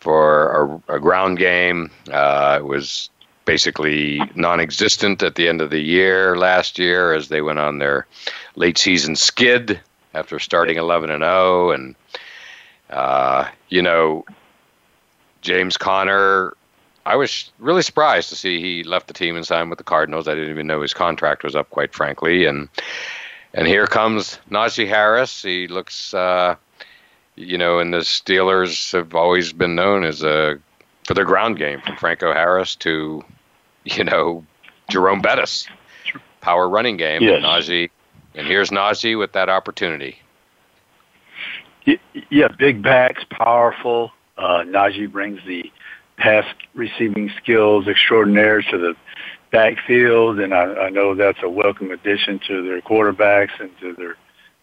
[0.00, 1.90] for a, a ground game.
[2.10, 3.10] Uh, it was
[3.44, 8.06] basically non-existent at the end of the year last year as they went on their
[8.54, 9.80] late season skid
[10.14, 11.94] after starting 11 and 0 and
[12.90, 14.24] uh, you know
[15.40, 16.54] James Conner
[17.06, 20.28] I was really surprised to see he left the team and signed with the Cardinals.
[20.28, 22.44] I didn't even know his contract was up, quite frankly.
[22.44, 22.68] And
[23.54, 25.42] and here comes Najee Harris.
[25.42, 26.56] He looks, uh,
[27.36, 30.58] you know, and the Steelers have always been known as a
[31.04, 33.24] for their ground game, from Franco Harris to,
[33.84, 34.44] you know,
[34.90, 35.66] Jerome Bettis,
[36.40, 37.22] power running game.
[37.22, 37.36] Yes.
[37.36, 37.90] And Najee,
[38.34, 40.20] and here's Najee with that opportunity.
[42.30, 44.12] Yeah, big backs, powerful.
[44.36, 45.72] Uh, Najee brings the
[46.16, 48.94] pass receiving skills extraordinaire to the
[49.50, 54.16] backfield, and I, I know that's a welcome addition to their quarterbacks and to their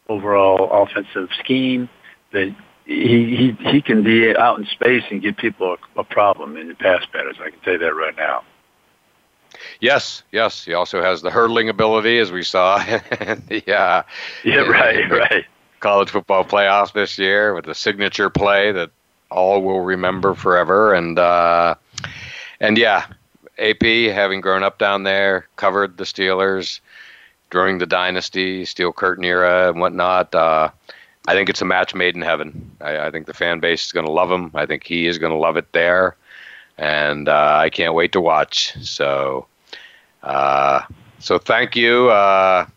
[0.10, 1.90] overall offensive scheme.
[2.32, 6.58] That he he he can be out in space and give people a, a problem
[6.58, 7.38] in the pass batters.
[7.40, 8.44] I can tell you that right now.
[9.80, 10.64] Yes, yes.
[10.64, 12.78] He also has the hurdling ability, as we saw.
[13.68, 14.04] yeah,
[14.44, 15.46] yeah, right, right.
[15.80, 18.92] College football playoff this year with the signature play that
[19.30, 20.94] all will remember forever.
[20.94, 21.76] And uh,
[22.60, 23.06] and yeah,
[23.60, 26.80] AP having grown up down there, covered the Steelers
[27.50, 30.34] during the dynasty, Steel Curtain era, and whatnot.
[30.34, 30.70] Uh,
[31.28, 32.72] I think it's a match made in heaven.
[32.82, 34.52] I, I think the fan base is going to love him.
[34.54, 36.16] I think he is going to love it there,
[36.78, 38.76] and uh, I can't wait to watch.
[38.82, 39.48] So,
[40.24, 40.82] uh,
[41.20, 42.68] so thank you, uh,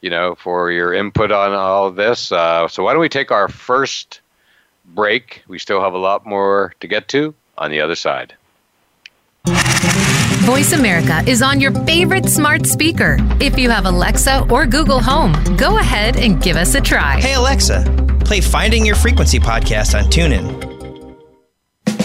[0.00, 2.30] you know, for your input on all of this.
[2.32, 4.20] Uh, so why don't we take our first
[4.84, 5.42] break.
[5.48, 8.34] We still have a lot more to get to on the other side.
[10.44, 13.16] Voice America is on your favorite smart speaker.
[13.40, 17.18] If you have Alexa or Google Home, go ahead and give us a try.
[17.18, 17.82] Hey, Alexa,
[18.26, 20.60] play Finding Your Frequency podcast on TuneIn.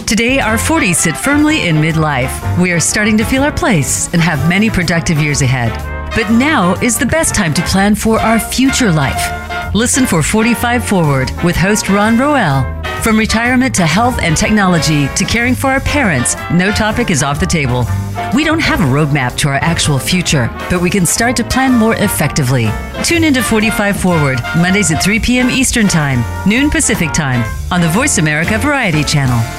[0.08, 2.32] Today, our 40s sit firmly in midlife.
[2.62, 5.74] We are starting to feel our place and have many productive years ahead.
[6.16, 9.76] But now is the best time to plan for our future life.
[9.76, 15.24] Listen for 45 Forward with host Ron Roel From retirement to health and technology to
[15.24, 17.86] caring for our parents, no topic is off the table.
[18.36, 21.74] We don't have a roadmap to our actual future, but we can start to plan
[21.74, 22.70] more effectively.
[23.04, 25.50] Tune into 45 Forward, Mondays at 3 p.m.
[25.50, 29.59] Eastern Time, noon Pacific Time, on the Voice America Variety Channel.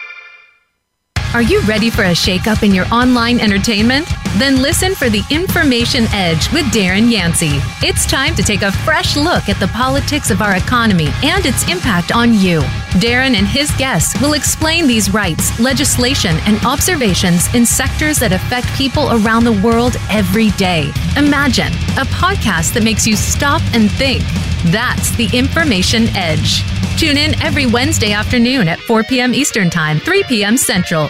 [1.33, 4.05] Are you ready for a shakeup in your online entertainment?
[4.35, 7.59] Then listen for the Information Edge with Darren Yancey.
[7.81, 11.65] It's time to take a fresh look at the politics of our economy and its
[11.69, 12.59] impact on you.
[12.99, 18.67] Darren and his guests will explain these rights, legislation, and observations in sectors that affect
[18.73, 20.91] people around the world every day.
[21.15, 24.21] Imagine a podcast that makes you stop and think.
[24.65, 26.65] That's the Information Edge.
[27.01, 29.33] Tune in every Wednesday afternoon at 4 p.m.
[29.33, 30.55] Eastern Time, 3 p.m.
[30.55, 31.09] Central,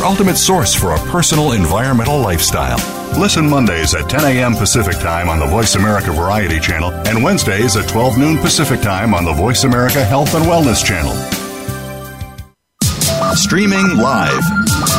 [0.00, 2.78] your ultimate source for a personal environmental lifestyle.
[3.20, 4.54] Listen Mondays at 10 a.m.
[4.54, 9.12] Pacific Time on the Voice America Variety Channel and Wednesdays at 12 noon Pacific Time
[9.12, 11.12] on the Voice America Health and Wellness Channel.
[13.36, 14.42] Streaming live,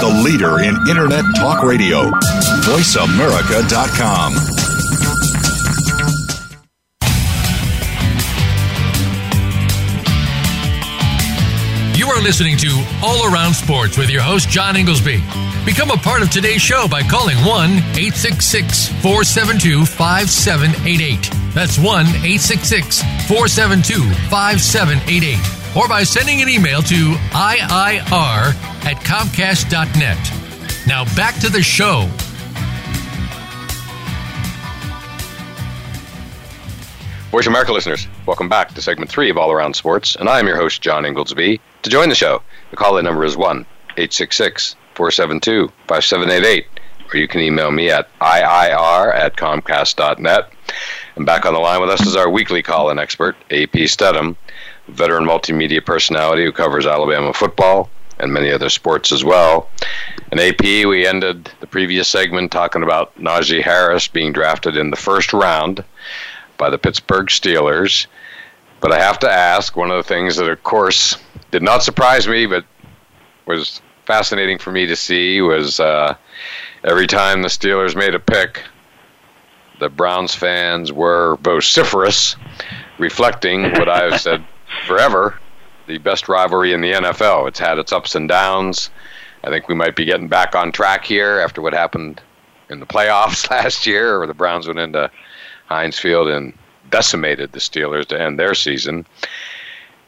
[0.02, 2.12] the leader in Internet Talk Radio,
[2.62, 4.61] VoiceAmerica.com.
[12.24, 12.70] listening to
[13.04, 15.20] All Around Sports with your host, John Ingoldsby.
[15.66, 21.30] Become a part of today's show by calling 1 866 472 5788.
[21.54, 25.78] That's 1 866 472 5788.
[25.78, 28.54] Or by sending an email to IIR
[28.86, 30.88] at Comcast.net.
[30.88, 32.08] Now back to the show.
[37.32, 40.48] Voice America listeners, welcome back to segment three of All Around Sports, and I am
[40.48, 41.62] your host, John Ingoldsby.
[41.84, 43.66] To join the show, the call in number is 1
[43.98, 46.68] 866 472 5788,
[47.12, 50.52] or you can email me at IIR at Comcast.net.
[51.16, 54.36] And back on the line with us is our weekly call in expert, AP Steadham,
[54.90, 57.90] veteran multimedia personality who covers Alabama football
[58.20, 59.68] and many other sports as well.
[60.30, 64.98] And AP, we ended the previous segment talking about Najee Harris being drafted in the
[64.98, 65.84] first round
[66.58, 68.06] by the Pittsburgh Steelers.
[68.82, 71.18] But I have to ask one of the things that, of course,
[71.52, 72.66] did not surprise me, but
[73.46, 76.16] was fascinating for me to see was uh,
[76.84, 78.64] every time the Steelers made a pick,
[79.80, 82.36] the Browns fans were vociferous,
[82.98, 84.44] reflecting what I've said
[84.88, 85.40] forever
[85.88, 87.48] the best rivalry in the NFL.
[87.48, 88.90] It's had its ups and downs.
[89.44, 92.22] I think we might be getting back on track here after what happened
[92.70, 95.12] in the playoffs last year, where the Browns went into
[95.68, 96.54] Heinz Field and
[96.92, 99.06] decimated the Steelers to end their season.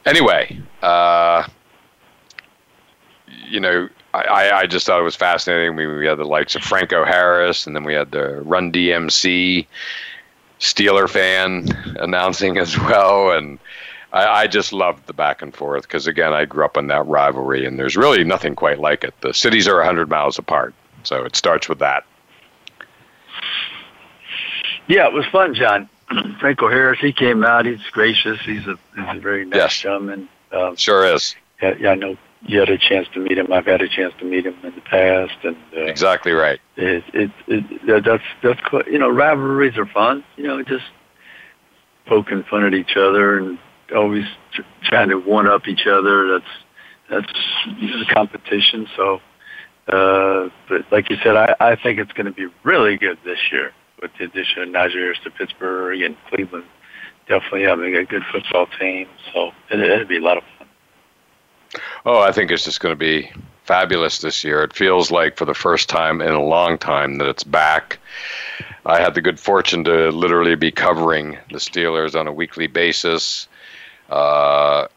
[0.05, 1.47] Anyway, uh,
[3.47, 5.75] you know, I, I just thought it was fascinating.
[5.75, 9.65] We, we had the likes of Franco Harris, and then we had the Run DMC
[10.59, 11.67] Steeler fan
[11.99, 13.31] announcing as well.
[13.31, 13.57] And
[14.11, 17.05] I, I just loved the back and forth because, again, I grew up in that
[17.07, 19.15] rivalry, and there's really nothing quite like it.
[19.21, 22.05] The cities are 100 miles apart, so it starts with that.
[24.87, 25.89] Yeah, it was fun, John.
[26.39, 27.65] Franco Harris, he came out.
[27.65, 28.39] He's gracious.
[28.45, 29.77] He's a he's a very nice Yes.
[29.79, 30.29] gentleman.
[30.51, 31.35] Um, Sure is.
[31.61, 33.51] yeah, yeah, I know you had a chance to meet him.
[33.51, 36.59] I've had a chance to meet him in the past, and uh, Exactly right.
[36.75, 40.23] it, it, it, that- that's that's quite, you know rivalries are fun.
[40.35, 40.85] You know, just
[42.05, 43.57] poking fun at each other and
[43.95, 46.27] always tr- trying to one up each other.
[46.33, 46.51] That's
[47.09, 47.33] that's
[47.79, 48.87] you know, the competition.
[48.95, 49.21] So,
[49.87, 53.39] uh, but like you said, I, I think it's going to be really good this
[53.51, 53.71] year
[54.03, 56.65] with the addition of Najee to Pittsburgh and Cleveland.
[57.27, 59.07] Definitely having a good football team.
[59.33, 60.67] So it, it'll be a lot of fun.
[62.05, 63.31] Oh, I think it's just going to be
[63.63, 64.61] fabulous this year.
[64.61, 67.97] It feels like for the first time in a long time that it's back.
[68.85, 73.47] I had the good fortune to literally be covering the Steelers on a weekly basis.
[74.09, 74.87] uh,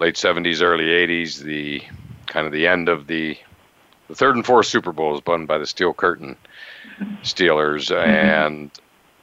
[0.00, 1.82] late 70s, early 80s, the
[2.26, 3.38] kind of the end of the
[4.08, 6.36] the third and fourth Super Bowls won by the Steel Curtain
[7.22, 8.10] Steelers, mm-hmm.
[8.10, 8.70] and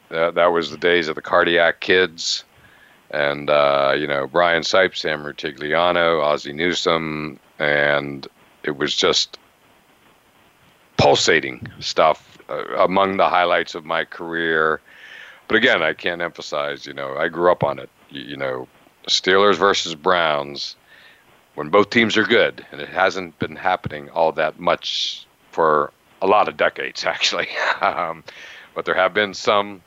[0.10, 2.44] that, that was the days of the Cardiac Kids,
[3.12, 8.28] and uh, you know Brian Sipes, Sam Rutigliano, Ozzie Newsome, and
[8.64, 9.38] it was just
[10.98, 14.82] pulsating stuff uh, among the highlights of my career.
[15.48, 17.90] But again, I can't emphasize, you know, I grew up on it.
[18.10, 18.68] You, you know,
[19.08, 20.76] Steelers versus Browns
[21.54, 25.92] when both teams are good, and it hasn't been happening all that much for
[26.22, 27.48] a lot of decades, actually.
[27.82, 28.24] um,
[28.74, 29.82] but there have been some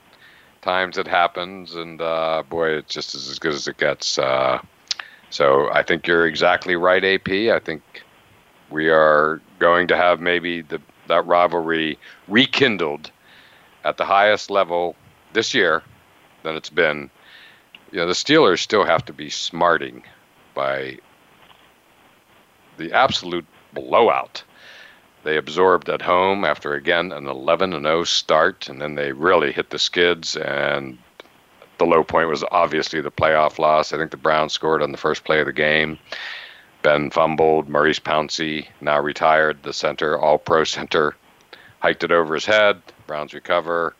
[0.63, 4.19] times it happens, and uh, boy, it's just as good as it gets.
[4.19, 4.61] Uh,
[5.31, 7.29] so I think you're exactly right, AP.
[7.29, 7.83] I think
[8.71, 11.99] we are going to have maybe the that rivalry
[12.29, 13.11] rekindled
[13.85, 14.95] at the highest level
[15.33, 15.83] this year
[16.43, 17.11] than it's been.
[17.91, 20.03] You know, the Steelers still have to be smarting
[20.55, 20.99] by
[22.77, 24.43] the absolute blowout
[25.25, 29.71] they absorbed at home after again an 11 0 start, and then they really hit
[29.71, 30.37] the skids.
[30.37, 30.99] And
[31.79, 33.93] the low point was obviously the playoff loss.
[33.93, 35.99] I think the Browns scored on the first play of the game.
[36.83, 37.69] Ben fumbled.
[37.69, 41.17] Maurkice Pouncey, now retired, the center, all pro center,
[41.81, 42.81] hiked it over his head.
[43.07, 43.95] Browns recover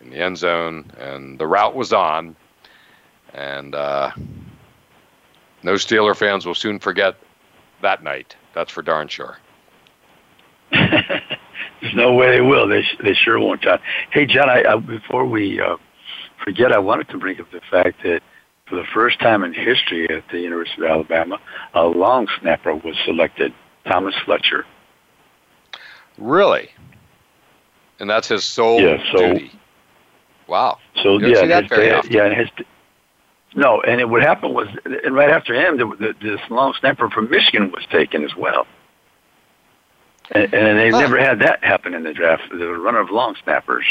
[0.00, 2.36] in the end zone, and the rout was on.
[3.34, 4.12] And uh,
[5.62, 7.16] no Steeler fans will soon forget
[7.82, 8.36] that night.
[8.54, 9.38] That's for darn sure.
[11.80, 12.68] There's no way they will.
[12.68, 13.78] They sh- they sure won't, John.
[14.10, 14.48] Hey, John.
[14.48, 15.76] I, I before we uh,
[16.42, 18.22] forget, I wanted to bring up the fact that
[18.66, 21.38] for the first time in history at the University of Alabama,
[21.74, 23.52] a long snapper was selected,
[23.86, 24.64] Thomas Fletcher.
[26.18, 26.70] Really?
[27.98, 29.52] And that's his sole yeah, so, duty.
[30.48, 30.78] Wow.
[31.02, 32.48] So yeah, his yeah, and his
[33.54, 37.08] no, and it, what happened was, and right after him, the, the, this long snapper
[37.08, 38.66] from Michigan was taken as well.
[40.32, 41.00] And, and they've huh.
[41.00, 42.42] never had that happen in the draft.
[42.50, 43.86] The runner of long snappers.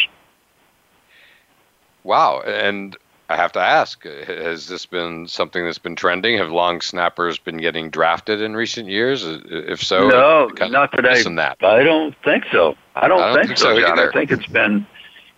[2.04, 2.42] Wow.
[2.42, 2.98] And
[3.30, 6.38] I have to ask, has this been something that's been trending?
[6.38, 9.24] Have long snappers been getting drafted in recent years?
[9.26, 11.24] If so, no, not today.
[11.24, 11.58] That.
[11.64, 12.76] I don't think so.
[12.96, 13.98] I don't, I don't think, think, so, John.
[13.98, 14.86] I think it's been,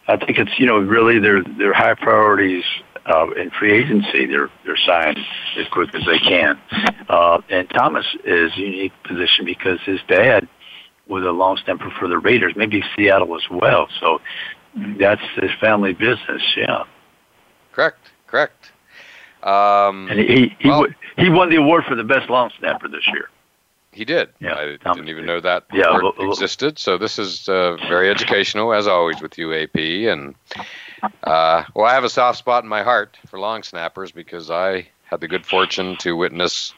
[0.07, 2.65] I think it's, you know, really they're, they're high priorities
[3.05, 4.25] uh, in free agency.
[4.25, 5.19] They're, they're signed
[5.57, 6.59] as quick as they can.
[7.07, 10.49] Uh, and Thomas is a unique position because his dad
[11.07, 13.87] was a long snapper for the Raiders, maybe Seattle as well.
[13.99, 14.21] So
[14.99, 16.41] that's his family business.
[16.55, 16.83] Yeah.
[17.71, 18.11] Correct.
[18.27, 18.71] Correct.
[19.43, 20.87] Um, and he he well,
[21.17, 23.29] he won the award for the best long snapper this year.
[23.91, 24.29] He did.
[24.39, 26.77] Yeah, I Thomas didn't even know that yeah, well, existed.
[26.77, 30.11] So this is uh, very educational, as always, with UAP.
[30.11, 30.35] And
[31.23, 34.87] uh, well, I have a soft spot in my heart for long snappers because I
[35.05, 36.73] had the good fortune to witness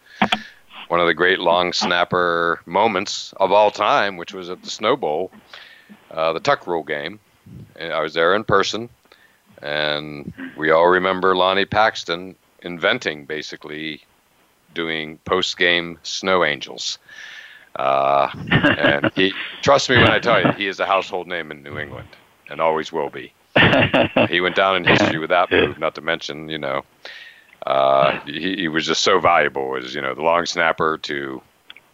[0.90, 4.96] one of the great long snapper moments of all time, which was at the Snow
[4.96, 5.32] Bowl,
[6.12, 7.20] uh, the Tuck Rule game.
[7.80, 8.90] I was there in person,
[9.62, 14.02] and we all remember Lonnie Paxton inventing basically
[14.74, 16.98] doing post game snow angels.
[17.76, 21.64] Uh, and he, trust me when I tell you, he is a household name in
[21.64, 22.10] New England
[22.50, 23.34] and always will be.
[24.28, 26.84] he went down in history with that move, not to mention, you know,
[27.66, 31.42] uh, he, he, was just so valuable as you know the long snapper to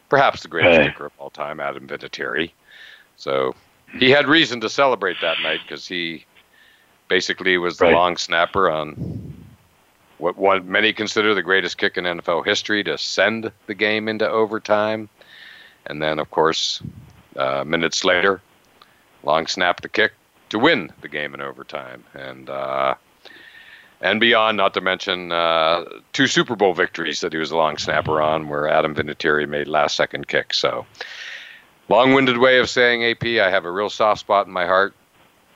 [0.09, 0.87] perhaps the greatest hey.
[0.87, 2.51] kicker of all time, Adam Vinatieri.
[3.17, 3.55] So
[3.97, 6.25] he had reason to celebrate that night because he
[7.07, 7.93] basically was the right.
[7.93, 9.33] long snapper on
[10.17, 14.29] what one many consider the greatest kick in NFL history to send the game into
[14.29, 15.09] overtime,
[15.87, 16.81] and then of course
[17.37, 18.39] uh, minutes later,
[19.23, 20.13] long snap the kick
[20.49, 22.49] to win the game in overtime, and.
[22.49, 22.93] Uh,
[24.01, 27.77] and beyond, not to mention uh, two Super Bowl victories that he was a long
[27.77, 30.57] snapper on, where Adam Vinatieri made last second kicks.
[30.57, 30.85] So,
[31.89, 34.93] long winded way of saying, AP, I have a real soft spot in my heart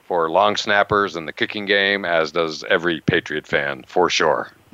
[0.08, 4.52] for long snappers and the kicking game, as does every Patriot fan, for sure.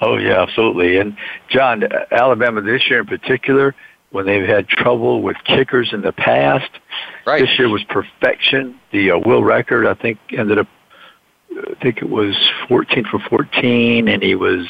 [0.00, 0.98] oh, yeah, absolutely.
[0.98, 1.16] And,
[1.48, 3.74] John, Alabama this year in particular,
[4.10, 6.70] when they've had trouble with kickers in the past,
[7.26, 7.40] right.
[7.40, 8.78] this year was perfection.
[8.90, 10.68] The uh, Will record, I think, ended up
[11.56, 12.36] I think it was
[12.68, 14.66] 14 for 14, and he was,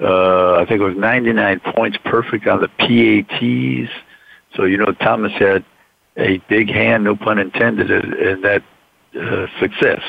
[0.00, 3.90] uh, I think it was 99 points perfect on the PATs.
[4.54, 5.64] So, you know, Thomas had
[6.16, 8.62] a big hand, no pun intended, in that
[9.18, 10.02] uh, success.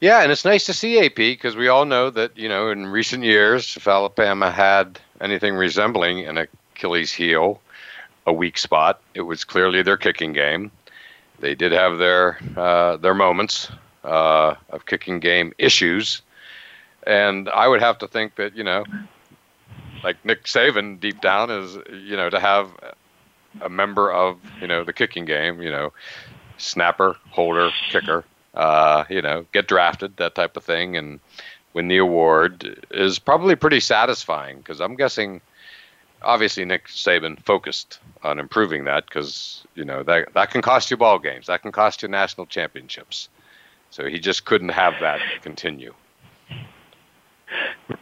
[0.00, 2.86] Yeah, and it's nice to see AP because we all know that, you know, in
[2.86, 7.60] recent years, if Alabama had anything resembling an Achilles heel,
[8.26, 10.70] a weak spot, it was clearly their kicking game.
[11.40, 13.70] They did have their uh, their moments,
[14.04, 16.22] uh, of kicking game issues.
[17.06, 18.84] and I would have to think that you know,
[20.04, 22.70] like Nick Saban, deep down is you know to have
[23.60, 25.92] a member of you know the kicking game, you know,
[26.58, 28.24] snapper, holder, kicker,
[28.54, 31.20] uh, you know, get drafted, that type of thing, and
[31.72, 35.40] win the award is probably pretty satisfying because I'm guessing
[36.22, 40.96] obviously Nick Saban focused on improving that because you know that that can cost you
[40.96, 43.28] ball games, that can cost you national championships.
[43.90, 45.94] So he just couldn't have that continue.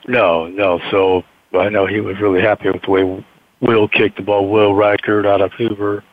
[0.07, 0.80] No, no.
[0.91, 1.22] So
[1.59, 3.24] I know he was really happy with the way
[3.61, 4.49] Will kicked the ball.
[4.49, 6.05] Will Reichard out of Hoover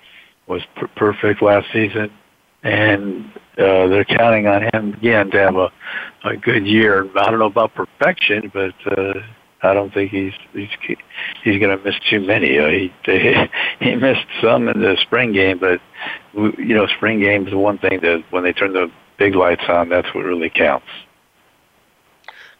[0.47, 2.11] was per- perfect last season,
[2.63, 3.25] and
[3.57, 5.71] uh, they're counting on him again to have a,
[6.23, 7.09] a good year.
[7.17, 9.13] I don't know about perfection, but uh,
[9.63, 10.69] I don't think he's he's
[11.43, 12.57] he's going to miss too many.
[12.57, 12.93] Uh, he
[13.79, 15.81] he missed some in the spring game, but
[16.33, 19.89] you know, spring game is one thing that when they turn the big lights on,
[19.89, 20.87] that's what really counts.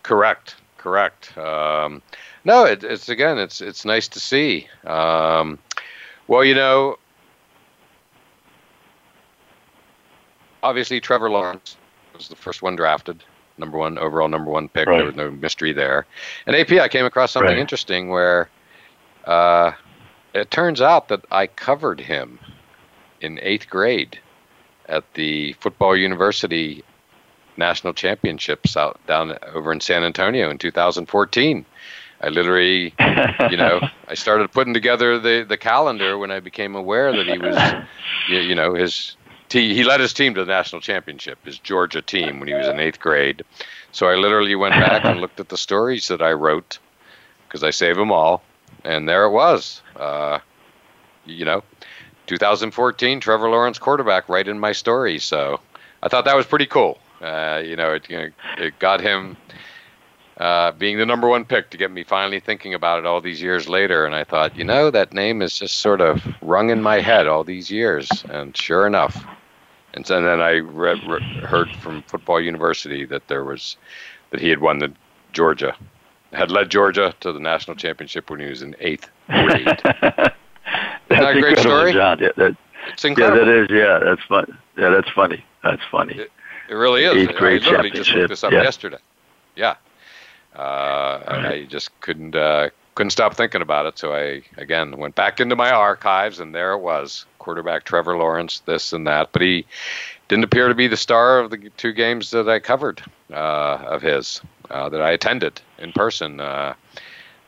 [0.04, 1.38] Correct, correct.
[1.38, 2.02] Um,
[2.44, 4.68] no, it, it's again, it's it's nice to see.
[4.86, 5.58] Um,
[6.28, 6.98] well, you know,
[10.62, 11.78] obviously Trevor Lawrence
[12.14, 13.24] was the first one drafted
[13.58, 14.88] number one overall number one pick.
[14.88, 14.98] Right.
[14.98, 16.06] There was no mystery there.
[16.46, 17.60] And AP, I came across something right.
[17.60, 18.50] interesting where
[19.26, 19.72] uh,
[20.34, 22.40] it turns out that I covered him
[23.22, 24.20] in eighth grade
[24.88, 26.84] at the Football University
[27.58, 31.66] National Championships out down over in San Antonio in 2014.
[32.22, 32.94] I literally,
[33.50, 37.38] you know, I started putting together the the calendar when I became aware that he
[37.38, 37.58] was,
[38.30, 39.16] you, you know, his
[39.52, 42.68] he, he led his team to the national championship, his Georgia team, when he was
[42.68, 43.44] in eighth grade.
[43.92, 46.80] So I literally went back and looked at the stories that I wrote
[47.48, 48.44] because I save them all,
[48.84, 49.82] and there it was.
[49.96, 50.40] Uh,
[51.26, 51.64] you know,
[52.26, 55.20] 2014, Trevor Lawrence quarterback, right in my story.
[55.20, 55.60] So
[56.04, 57.00] I thought that was pretty cool.
[57.22, 59.38] Uh, you know, it, you know, it got him
[60.38, 63.42] uh, being the number one pick to get me finally thinking about it all these
[63.42, 64.06] years later.
[64.06, 67.28] And I thought, you know, that name is just sort of rung in my head
[67.28, 68.10] all these years.
[68.30, 69.26] And sure enough,
[69.94, 70.60] and, so, and then I
[71.46, 73.78] heard from Football University that there was
[74.32, 74.92] that he had won the
[75.32, 75.76] Georgia,
[76.34, 79.82] had led Georgia to the national championship when he was in eighth grade.
[81.10, 82.20] that's that a great story, John.
[82.20, 82.58] Yeah, that,
[82.92, 83.40] it's incredible.
[83.40, 83.70] Yeah, that is.
[83.70, 84.58] Yeah, that's fun.
[84.78, 85.44] Yeah, that's funny.
[85.64, 86.16] That's funny.
[86.16, 86.32] It,
[86.70, 87.16] it really is.
[87.16, 88.64] Eighth grade I literally just looked this up yeah.
[88.64, 88.98] yesterday.
[89.56, 89.76] Yeah.
[90.56, 91.46] Uh, right.
[91.46, 94.00] I just couldn't uh, couldn't stop thinking about it.
[94.00, 98.62] So I again went back into my archives, and there it was: quarterback Trevor Lawrence,
[98.62, 99.32] this and that.
[99.32, 99.66] But he
[100.28, 104.02] didn't appear to be the star of the two games that I covered uh, of
[104.02, 106.40] his uh, that I attended in person.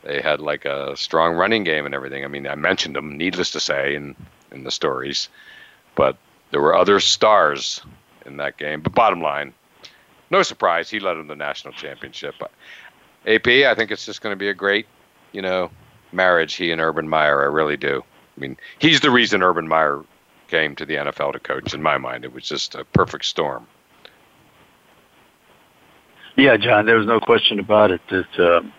[0.08, 2.24] Uh, they had like a strong running game and everything.
[2.24, 4.16] I mean, I mentioned them, needless to say, in
[4.51, 5.30] in the stories,
[5.95, 6.18] but
[6.51, 7.82] there were other stars
[8.26, 8.82] in that game.
[8.82, 9.53] But bottom line,
[10.30, 12.36] no surprise, he led them to the national championship.
[12.39, 12.51] But
[13.26, 14.88] AP, I think it's just going to be a great,
[15.32, 15.70] you know,
[16.12, 16.55] marriage.
[16.55, 18.03] He and Urban Meyer, I really do.
[18.38, 20.03] I mean, he's the reason Urban Meyer
[20.47, 21.74] came to the NFL to coach.
[21.74, 23.68] In my mind, it was just a perfect storm.
[26.38, 28.01] Yeah, John, there was no question about it.
[28.10, 28.72] That um,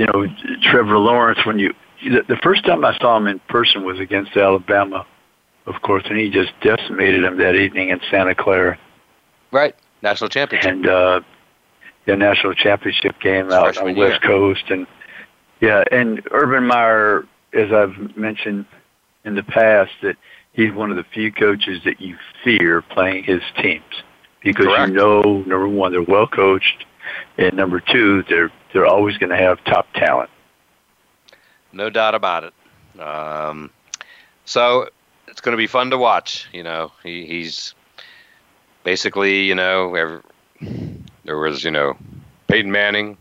[0.00, 0.26] you know,
[0.62, 1.44] Trevor Lawrence.
[1.44, 5.06] When you the, the first time I saw him in person was against Alabama,
[5.66, 8.78] of course, and he just decimated him that evening in Santa Clara.
[9.52, 10.70] Right, national championship.
[10.70, 11.20] And uh,
[12.06, 14.86] the national championship game out on the West Coast, and
[15.60, 18.64] yeah, and Urban Meyer, as I've mentioned
[19.26, 20.16] in the past, that
[20.54, 23.84] he's one of the few coaches that you fear playing his teams
[24.42, 24.88] because Correct.
[24.88, 26.86] you know, number one, they're well coached,
[27.40, 30.30] and number two, they're they're always going to have top talent.
[31.72, 33.00] No doubt about it.
[33.00, 33.70] Um,
[34.44, 34.88] so
[35.26, 36.48] it's going to be fun to watch.
[36.52, 37.74] You know, he, he's
[38.84, 40.20] basically, you know, every,
[41.24, 41.96] there was, you know,
[42.48, 43.16] Peyton Manning,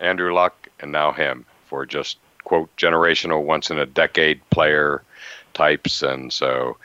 [0.00, 5.02] Andrew Luck, and now him for just quote generational, once in a decade player
[5.54, 6.76] types, and so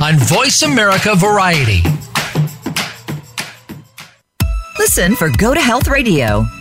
[0.00, 1.82] On Voice America Variety.
[4.78, 6.44] Listen for Go to Health Radio,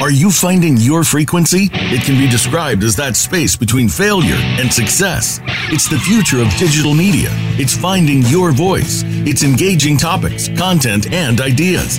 [0.00, 1.70] Are you finding your frequency?
[1.72, 5.40] It can be described as that space between failure and success.
[5.72, 7.30] It's the future of digital media.
[7.58, 9.04] It's finding your voice.
[9.06, 11.98] It's engaging topics, content, and ideas.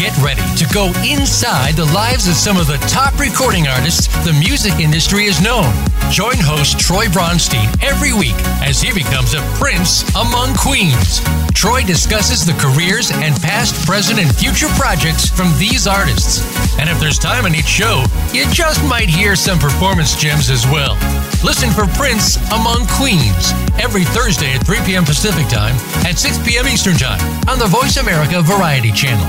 [0.00, 4.32] Get ready to go inside the lives of some of the top recording artists the
[4.32, 5.68] music industry has known.
[6.08, 8.32] Join host Troy Bronstein every week
[8.64, 11.20] as he becomes a prince among queens.
[11.52, 16.40] Troy discusses the careers and past, present, and future projects from these artists.
[16.80, 18.00] And if there's time in each show,
[18.32, 20.96] you just might hear some performance gems as well.
[21.44, 25.04] Listen for Prince Among Queens every Thursday at 3 p.m.
[25.04, 25.76] Pacific Time
[26.08, 26.64] at 6 p.m.
[26.72, 27.20] Eastern Time
[27.52, 29.28] on the Voice America Variety Channel.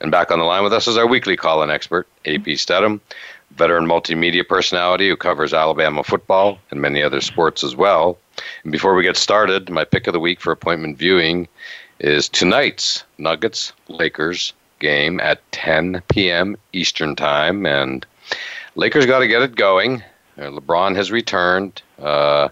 [0.00, 3.00] And back on the line with us is our weekly call in expert, AP Steadham,
[3.52, 8.18] veteran multimedia personality who covers Alabama football and many other sports as well.
[8.62, 11.48] And before we get started, my pick of the week for appointment viewing
[11.98, 16.56] is tonight's Nuggets Lakers game at 10 p.m.
[16.72, 17.66] Eastern Time.
[17.66, 18.06] And
[18.76, 20.02] Lakers got to get it going.
[20.38, 22.48] Uh, LeBron has returned, uh,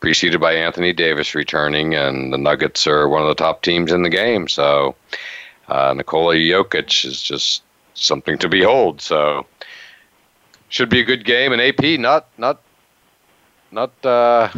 [0.00, 4.02] preceded by Anthony Davis returning, and the Nuggets are one of the top teams in
[4.02, 4.48] the game.
[4.48, 4.94] So
[5.68, 7.62] uh, Nikola Jokic is just
[7.94, 9.00] something to behold.
[9.00, 9.46] So
[10.68, 11.52] should be a good game.
[11.52, 12.60] And AP, not not
[13.70, 14.48] not uh,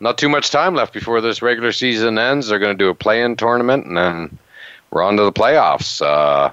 [0.00, 2.48] not too much time left before this regular season ends.
[2.48, 4.38] They're going to do a play-in tournament, and then
[4.90, 6.02] we're on to the playoffs.
[6.02, 6.52] Uh,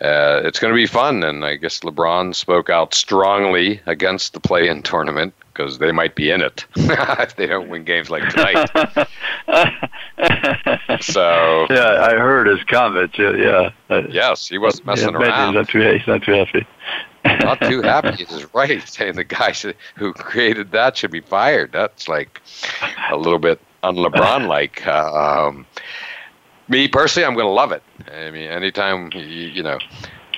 [0.00, 4.40] uh, it's going to be fun, and I guess LeBron spoke out strongly against the
[4.40, 8.68] play-in tournament because they might be in it if they don't win games like tonight.
[11.00, 13.18] so yeah, I heard his comments.
[13.18, 14.06] Yeah, yeah.
[14.08, 15.48] Yes, he wasn't messing yeah, around.
[15.48, 16.66] He's not too, he's not too happy.
[17.44, 18.86] not too happy is right.
[18.88, 19.54] Saying the guy
[19.96, 21.72] who created that should be fired.
[21.72, 22.40] That's like
[23.10, 24.86] a little bit un LeBron like.
[24.86, 25.66] Um,
[26.68, 27.82] me personally, I'm going to love it.
[28.12, 29.78] I mean, anytime you, you know,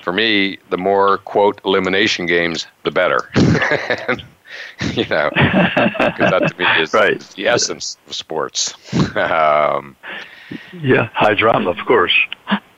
[0.03, 3.31] for me, the more quote elimination games, the better.
[4.95, 7.21] you know, because that to me is right.
[7.37, 8.75] the essence of sports.
[9.17, 9.97] um,
[10.73, 12.15] yeah, high drama, of course.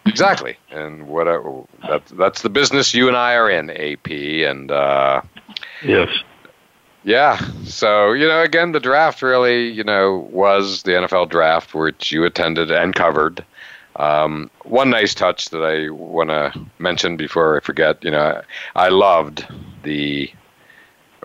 [0.07, 1.39] Exactly, and what I,
[1.89, 5.23] that's that's the business you and I are in, AP, and uh,
[5.83, 6.09] yes,
[7.03, 7.39] yeah.
[7.65, 12.25] So you know, again, the draft really, you know, was the NFL draft, which you
[12.25, 13.45] attended and covered.
[13.97, 18.43] Um, one nice touch that I want to mention before I forget, you know,
[18.75, 19.47] I loved
[19.85, 20.31] the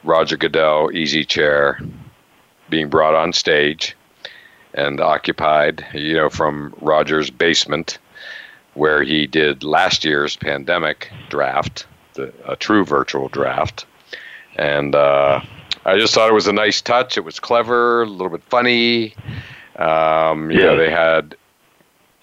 [0.03, 1.79] Roger Goodell easy chair
[2.69, 3.95] being brought on stage
[4.73, 7.99] and occupied, you know, from Roger's basement
[8.73, 13.85] where he did last year's pandemic draft, the, a true virtual draft.
[14.55, 15.41] And uh,
[15.85, 17.17] I just thought it was a nice touch.
[17.17, 19.13] It was clever, a little bit funny.
[19.75, 20.65] Um, you Yeah.
[20.67, 21.35] know, they had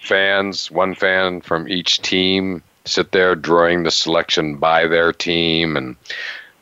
[0.00, 5.96] fans, one fan from each team, sit there drawing the selection by their team, and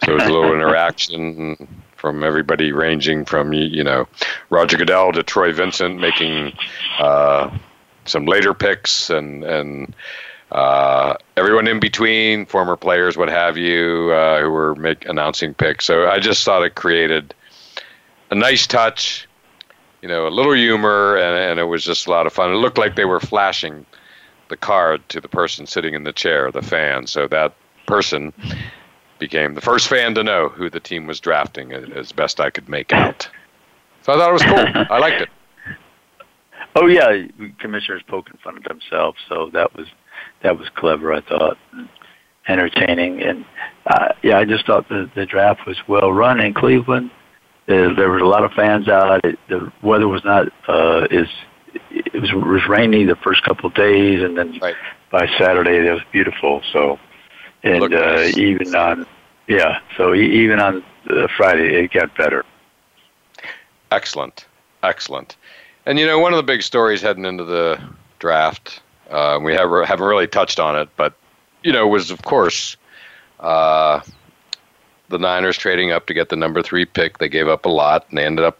[0.02, 4.06] so there was a little interaction from everybody ranging from you know
[4.50, 6.52] Roger Goodell to Troy Vincent, making
[6.98, 7.56] uh,
[8.04, 9.94] some later picks and and
[10.52, 15.84] uh, everyone in between, former players, what have you, uh, who were make, announcing picks.
[15.84, 17.34] So I just thought it created
[18.30, 19.26] a nice touch,
[20.02, 22.52] you know, a little humor, and, and it was just a lot of fun.
[22.52, 23.84] It looked like they were flashing
[24.48, 27.08] the card to the person sitting in the chair, the fan.
[27.08, 27.54] So that
[27.86, 28.32] person
[29.18, 32.68] became the first fan to know who the team was drafting, as best I could
[32.68, 33.28] make out.
[34.02, 34.84] So I thought it was cool.
[34.90, 35.28] I liked it.
[36.74, 37.26] Oh yeah,
[37.58, 39.86] commissioner's poking fun at himself, so that was
[40.42, 41.12] that was clever.
[41.12, 41.56] I thought,
[42.48, 43.44] entertaining, and
[43.86, 47.10] uh, yeah, I just thought the the draft was well run in Cleveland.
[47.68, 49.24] Uh, there was a lot of fans out.
[49.24, 51.28] It, the weather was not uh, is
[51.90, 54.76] it was, it was rainy the first couple of days, and then right.
[55.10, 56.62] by Saturday it was beautiful.
[56.72, 56.98] So,
[57.66, 59.06] and uh, even on
[59.48, 62.44] yeah, so even on uh, Friday it got better.
[63.90, 64.46] Excellent,
[64.82, 65.36] excellent.
[65.84, 67.80] And you know, one of the big stories heading into the
[68.18, 71.14] draft, uh, we have, haven't really touched on it, but
[71.62, 72.76] you know, was of course
[73.40, 74.00] uh,
[75.08, 77.18] the Niners trading up to get the number three pick.
[77.18, 78.58] They gave up a lot, and they ended up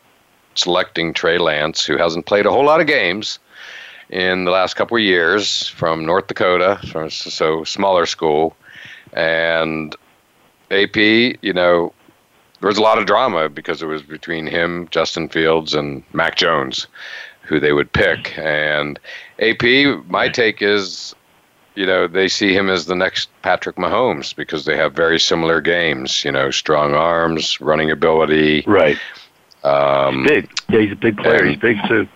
[0.55, 3.39] selecting Trey Lance, who hasn't played a whole lot of games
[4.11, 8.57] in the last couple of years from North Dakota, from so smaller school,
[9.17, 9.97] and
[10.71, 11.93] AP, you know,
[12.61, 16.37] there was a lot of drama because it was between him, Justin Fields, and Mac
[16.37, 16.87] Jones,
[17.43, 18.37] who they would pick.
[18.39, 18.99] And
[19.41, 19.63] AP,
[20.09, 21.15] my take is,
[21.75, 25.61] you know, they see him as the next Patrick Mahomes because they have very similar
[25.61, 26.25] games.
[26.25, 28.65] You know, strong arms, running ability.
[28.67, 28.99] Right.
[29.65, 30.51] Um, he's big.
[30.69, 31.45] Yeah, he's a big player.
[31.45, 32.09] He's big too.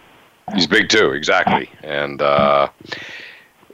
[0.54, 1.70] He's big too, exactly.
[1.82, 2.68] And uh,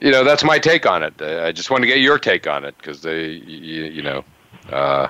[0.01, 1.21] you know, that's my take on it.
[1.21, 4.25] I just want to get your take on it because they, you, you know.
[4.71, 5.09] Uh,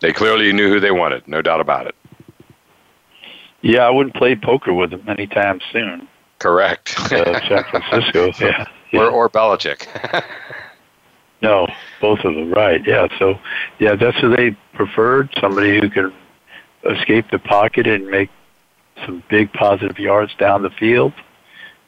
[0.00, 1.94] they clearly knew who they wanted, no doubt about it.
[3.62, 6.06] Yeah, I wouldn't play poker with him anytime soon.
[6.38, 6.94] Correct.
[7.12, 8.66] uh, San Francisco, yeah.
[8.92, 9.00] yeah.
[9.00, 9.86] Or, or Belichick.
[11.42, 11.66] no,
[12.00, 12.84] both of them, right.
[12.86, 13.38] Yeah, so,
[13.78, 16.12] yeah, that's who they preferred, somebody who can
[16.84, 18.30] escape the pocket and make
[19.04, 21.12] some big positive yards down the field.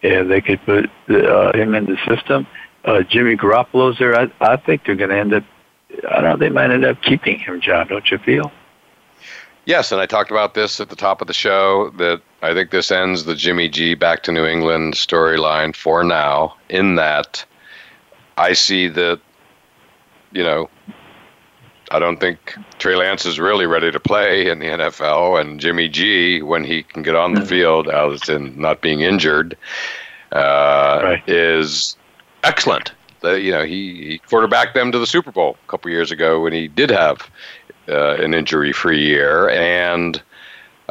[0.03, 2.47] And they could put uh, him in the system.
[2.85, 4.15] Uh, Jimmy Garoppolo's there.
[4.15, 5.45] I, I think they're going to end up
[5.91, 8.53] I don't know, they might end up keeping him, John, don't you feel?
[9.65, 12.71] Yes, and I talked about this at the top of the show that I think
[12.71, 17.45] this ends the Jimmy G back to New England storyline for now, in that
[18.37, 19.21] I see that,
[20.33, 20.71] you know,
[21.91, 25.89] I don't think Trey Lance is really ready to play in the NFL, and Jimmy
[25.89, 29.57] G, when he can get on the field, as in not being injured,
[30.33, 31.23] uh, right.
[31.27, 31.97] is
[32.45, 36.11] excellent the, you know, he, he quarterbacked them to the Super Bowl a couple years
[36.11, 37.31] ago when he did have
[37.89, 40.23] uh, an injury-free year, and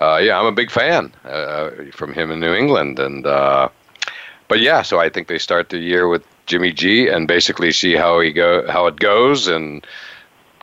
[0.02, 3.70] uh, yeah, I'm a big fan uh, from him in New England, and uh,
[4.48, 7.94] but yeah, so I think they start the year with Jimmy G and basically see
[7.94, 9.86] how he go how it goes and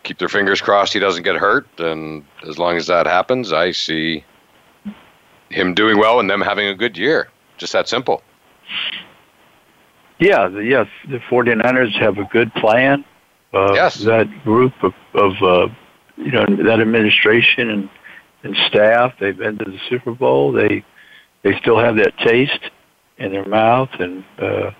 [0.04, 3.72] keep their fingers crossed he doesn't get hurt, and as long as that happens, I
[3.72, 4.24] see
[5.50, 7.28] him doing well and them having a good year.
[7.58, 8.22] Just that simple.
[10.18, 13.04] Yeah, the, yes, the 49ers have a good plan.
[13.52, 13.96] Uh, yes.
[14.04, 15.68] That group of, of uh,
[16.16, 17.88] you know, that administration and,
[18.42, 20.52] and staff, they've been to the Super Bowl.
[20.52, 20.84] They
[21.42, 22.70] they still have that taste
[23.18, 24.70] in their mouth, and uh,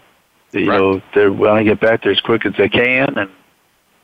[0.53, 0.79] you Right.
[0.79, 3.17] know they want to get back there as quick as they can.
[3.19, 3.31] And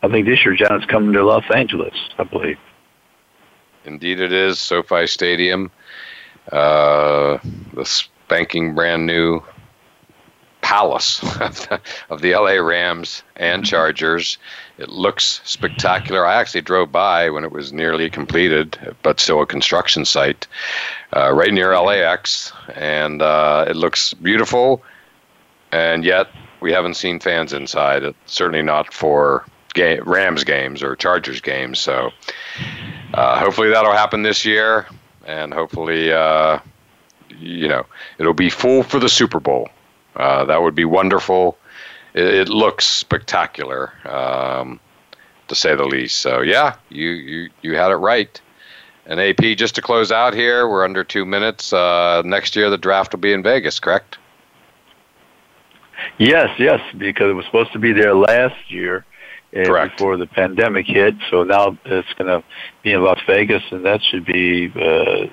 [0.02, 2.58] I think this year, John, coming to Los Angeles, I believe.
[3.84, 5.70] Indeed, it is SoFi Stadium,
[6.52, 7.38] uh,
[7.74, 9.42] the spanking brand new
[10.62, 14.38] palace of the, of the LA Rams and Chargers.
[14.78, 16.24] It looks spectacular.
[16.24, 20.46] I actually drove by when it was nearly completed, but still a construction site,
[21.14, 24.82] uh, right near LAX, and uh, it looks beautiful.
[25.72, 26.28] And yet,
[26.60, 28.02] we haven't seen fans inside.
[28.02, 29.44] It, certainly not for
[29.74, 31.78] ga- Rams games or Chargers games.
[31.78, 32.12] So.
[33.14, 34.86] Uh, hopefully that'll happen this year,
[35.26, 36.58] and hopefully, uh,
[37.38, 37.84] you know,
[38.18, 39.68] it'll be full for the Super Bowl.
[40.14, 41.58] Uh, that would be wonderful.
[42.14, 44.78] It, it looks spectacular, um,
[45.48, 46.18] to say the least.
[46.18, 48.40] So yeah, you you you had it right.
[49.06, 51.72] And AP, just to close out here, we're under two minutes.
[51.72, 54.18] Uh, next year, the draft will be in Vegas, correct?
[56.18, 59.04] Yes, yes, because it was supposed to be there last year
[59.52, 59.96] Correct.
[59.96, 61.14] before the pandemic hit.
[61.30, 62.44] So now it's going to
[62.82, 65.26] be in Las Vegas, and that should be, uh,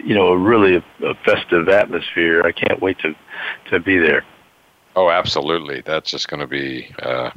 [0.00, 2.42] you know, a really a, festive atmosphere.
[2.44, 3.14] I can't wait to
[3.70, 4.24] to be there.
[4.96, 5.80] Oh, absolutely.
[5.80, 7.30] That's just going to be uh,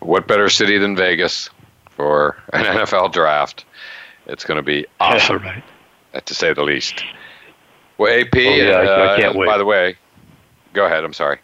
[0.00, 1.48] what better city than Vegas
[1.90, 3.64] for an NFL draft?
[4.26, 5.62] It's going to be awesome, right.
[6.26, 7.04] to say the least.
[7.98, 9.46] Well, AP, Oh, yeah, I- I uh, can't wait.
[9.46, 9.96] by the way,
[10.72, 11.04] go ahead.
[11.04, 11.38] I'm sorry.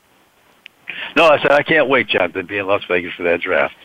[1.14, 3.76] No, I said I can't wait, John, to be in Las Vegas for that draft.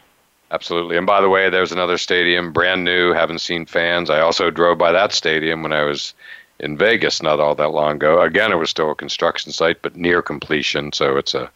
[0.54, 0.98] Absolutely.
[0.98, 4.12] And by the way, there's another stadium, brand new, haven't seen fans.
[4.12, 6.14] I also drove by that stadium when I was
[6.60, 8.22] in Vegas not all that long ago.
[8.22, 10.94] Again, it was still a construction site, but near completion.
[10.94, 11.50] So it's a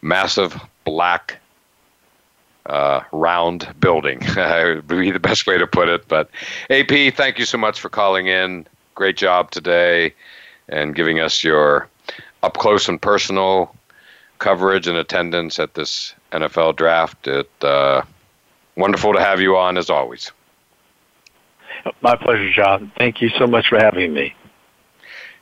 [0.00, 1.40] massive black
[2.66, 4.20] uh, round building.
[4.36, 6.06] would be the best way to put it.
[6.06, 6.30] But
[6.70, 8.64] AP, thank you so much for calling in.
[8.94, 10.14] Great job today
[10.68, 11.88] and giving us your
[12.44, 13.74] up close and personal
[14.38, 17.26] coverage and attendance at this NFL draft.
[17.26, 18.02] It uh,
[18.76, 20.32] wonderful to have you on as always.
[22.02, 22.92] My pleasure, John.
[22.98, 24.34] Thank you so much for having me.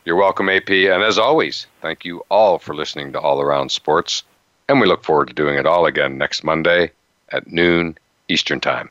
[0.05, 0.71] You're welcome, AP.
[0.71, 4.23] And as always, thank you all for listening to All Around Sports.
[4.69, 6.93] And we look forward to doing it all again next Monday
[7.31, 7.99] at noon
[8.29, 8.91] Eastern Time.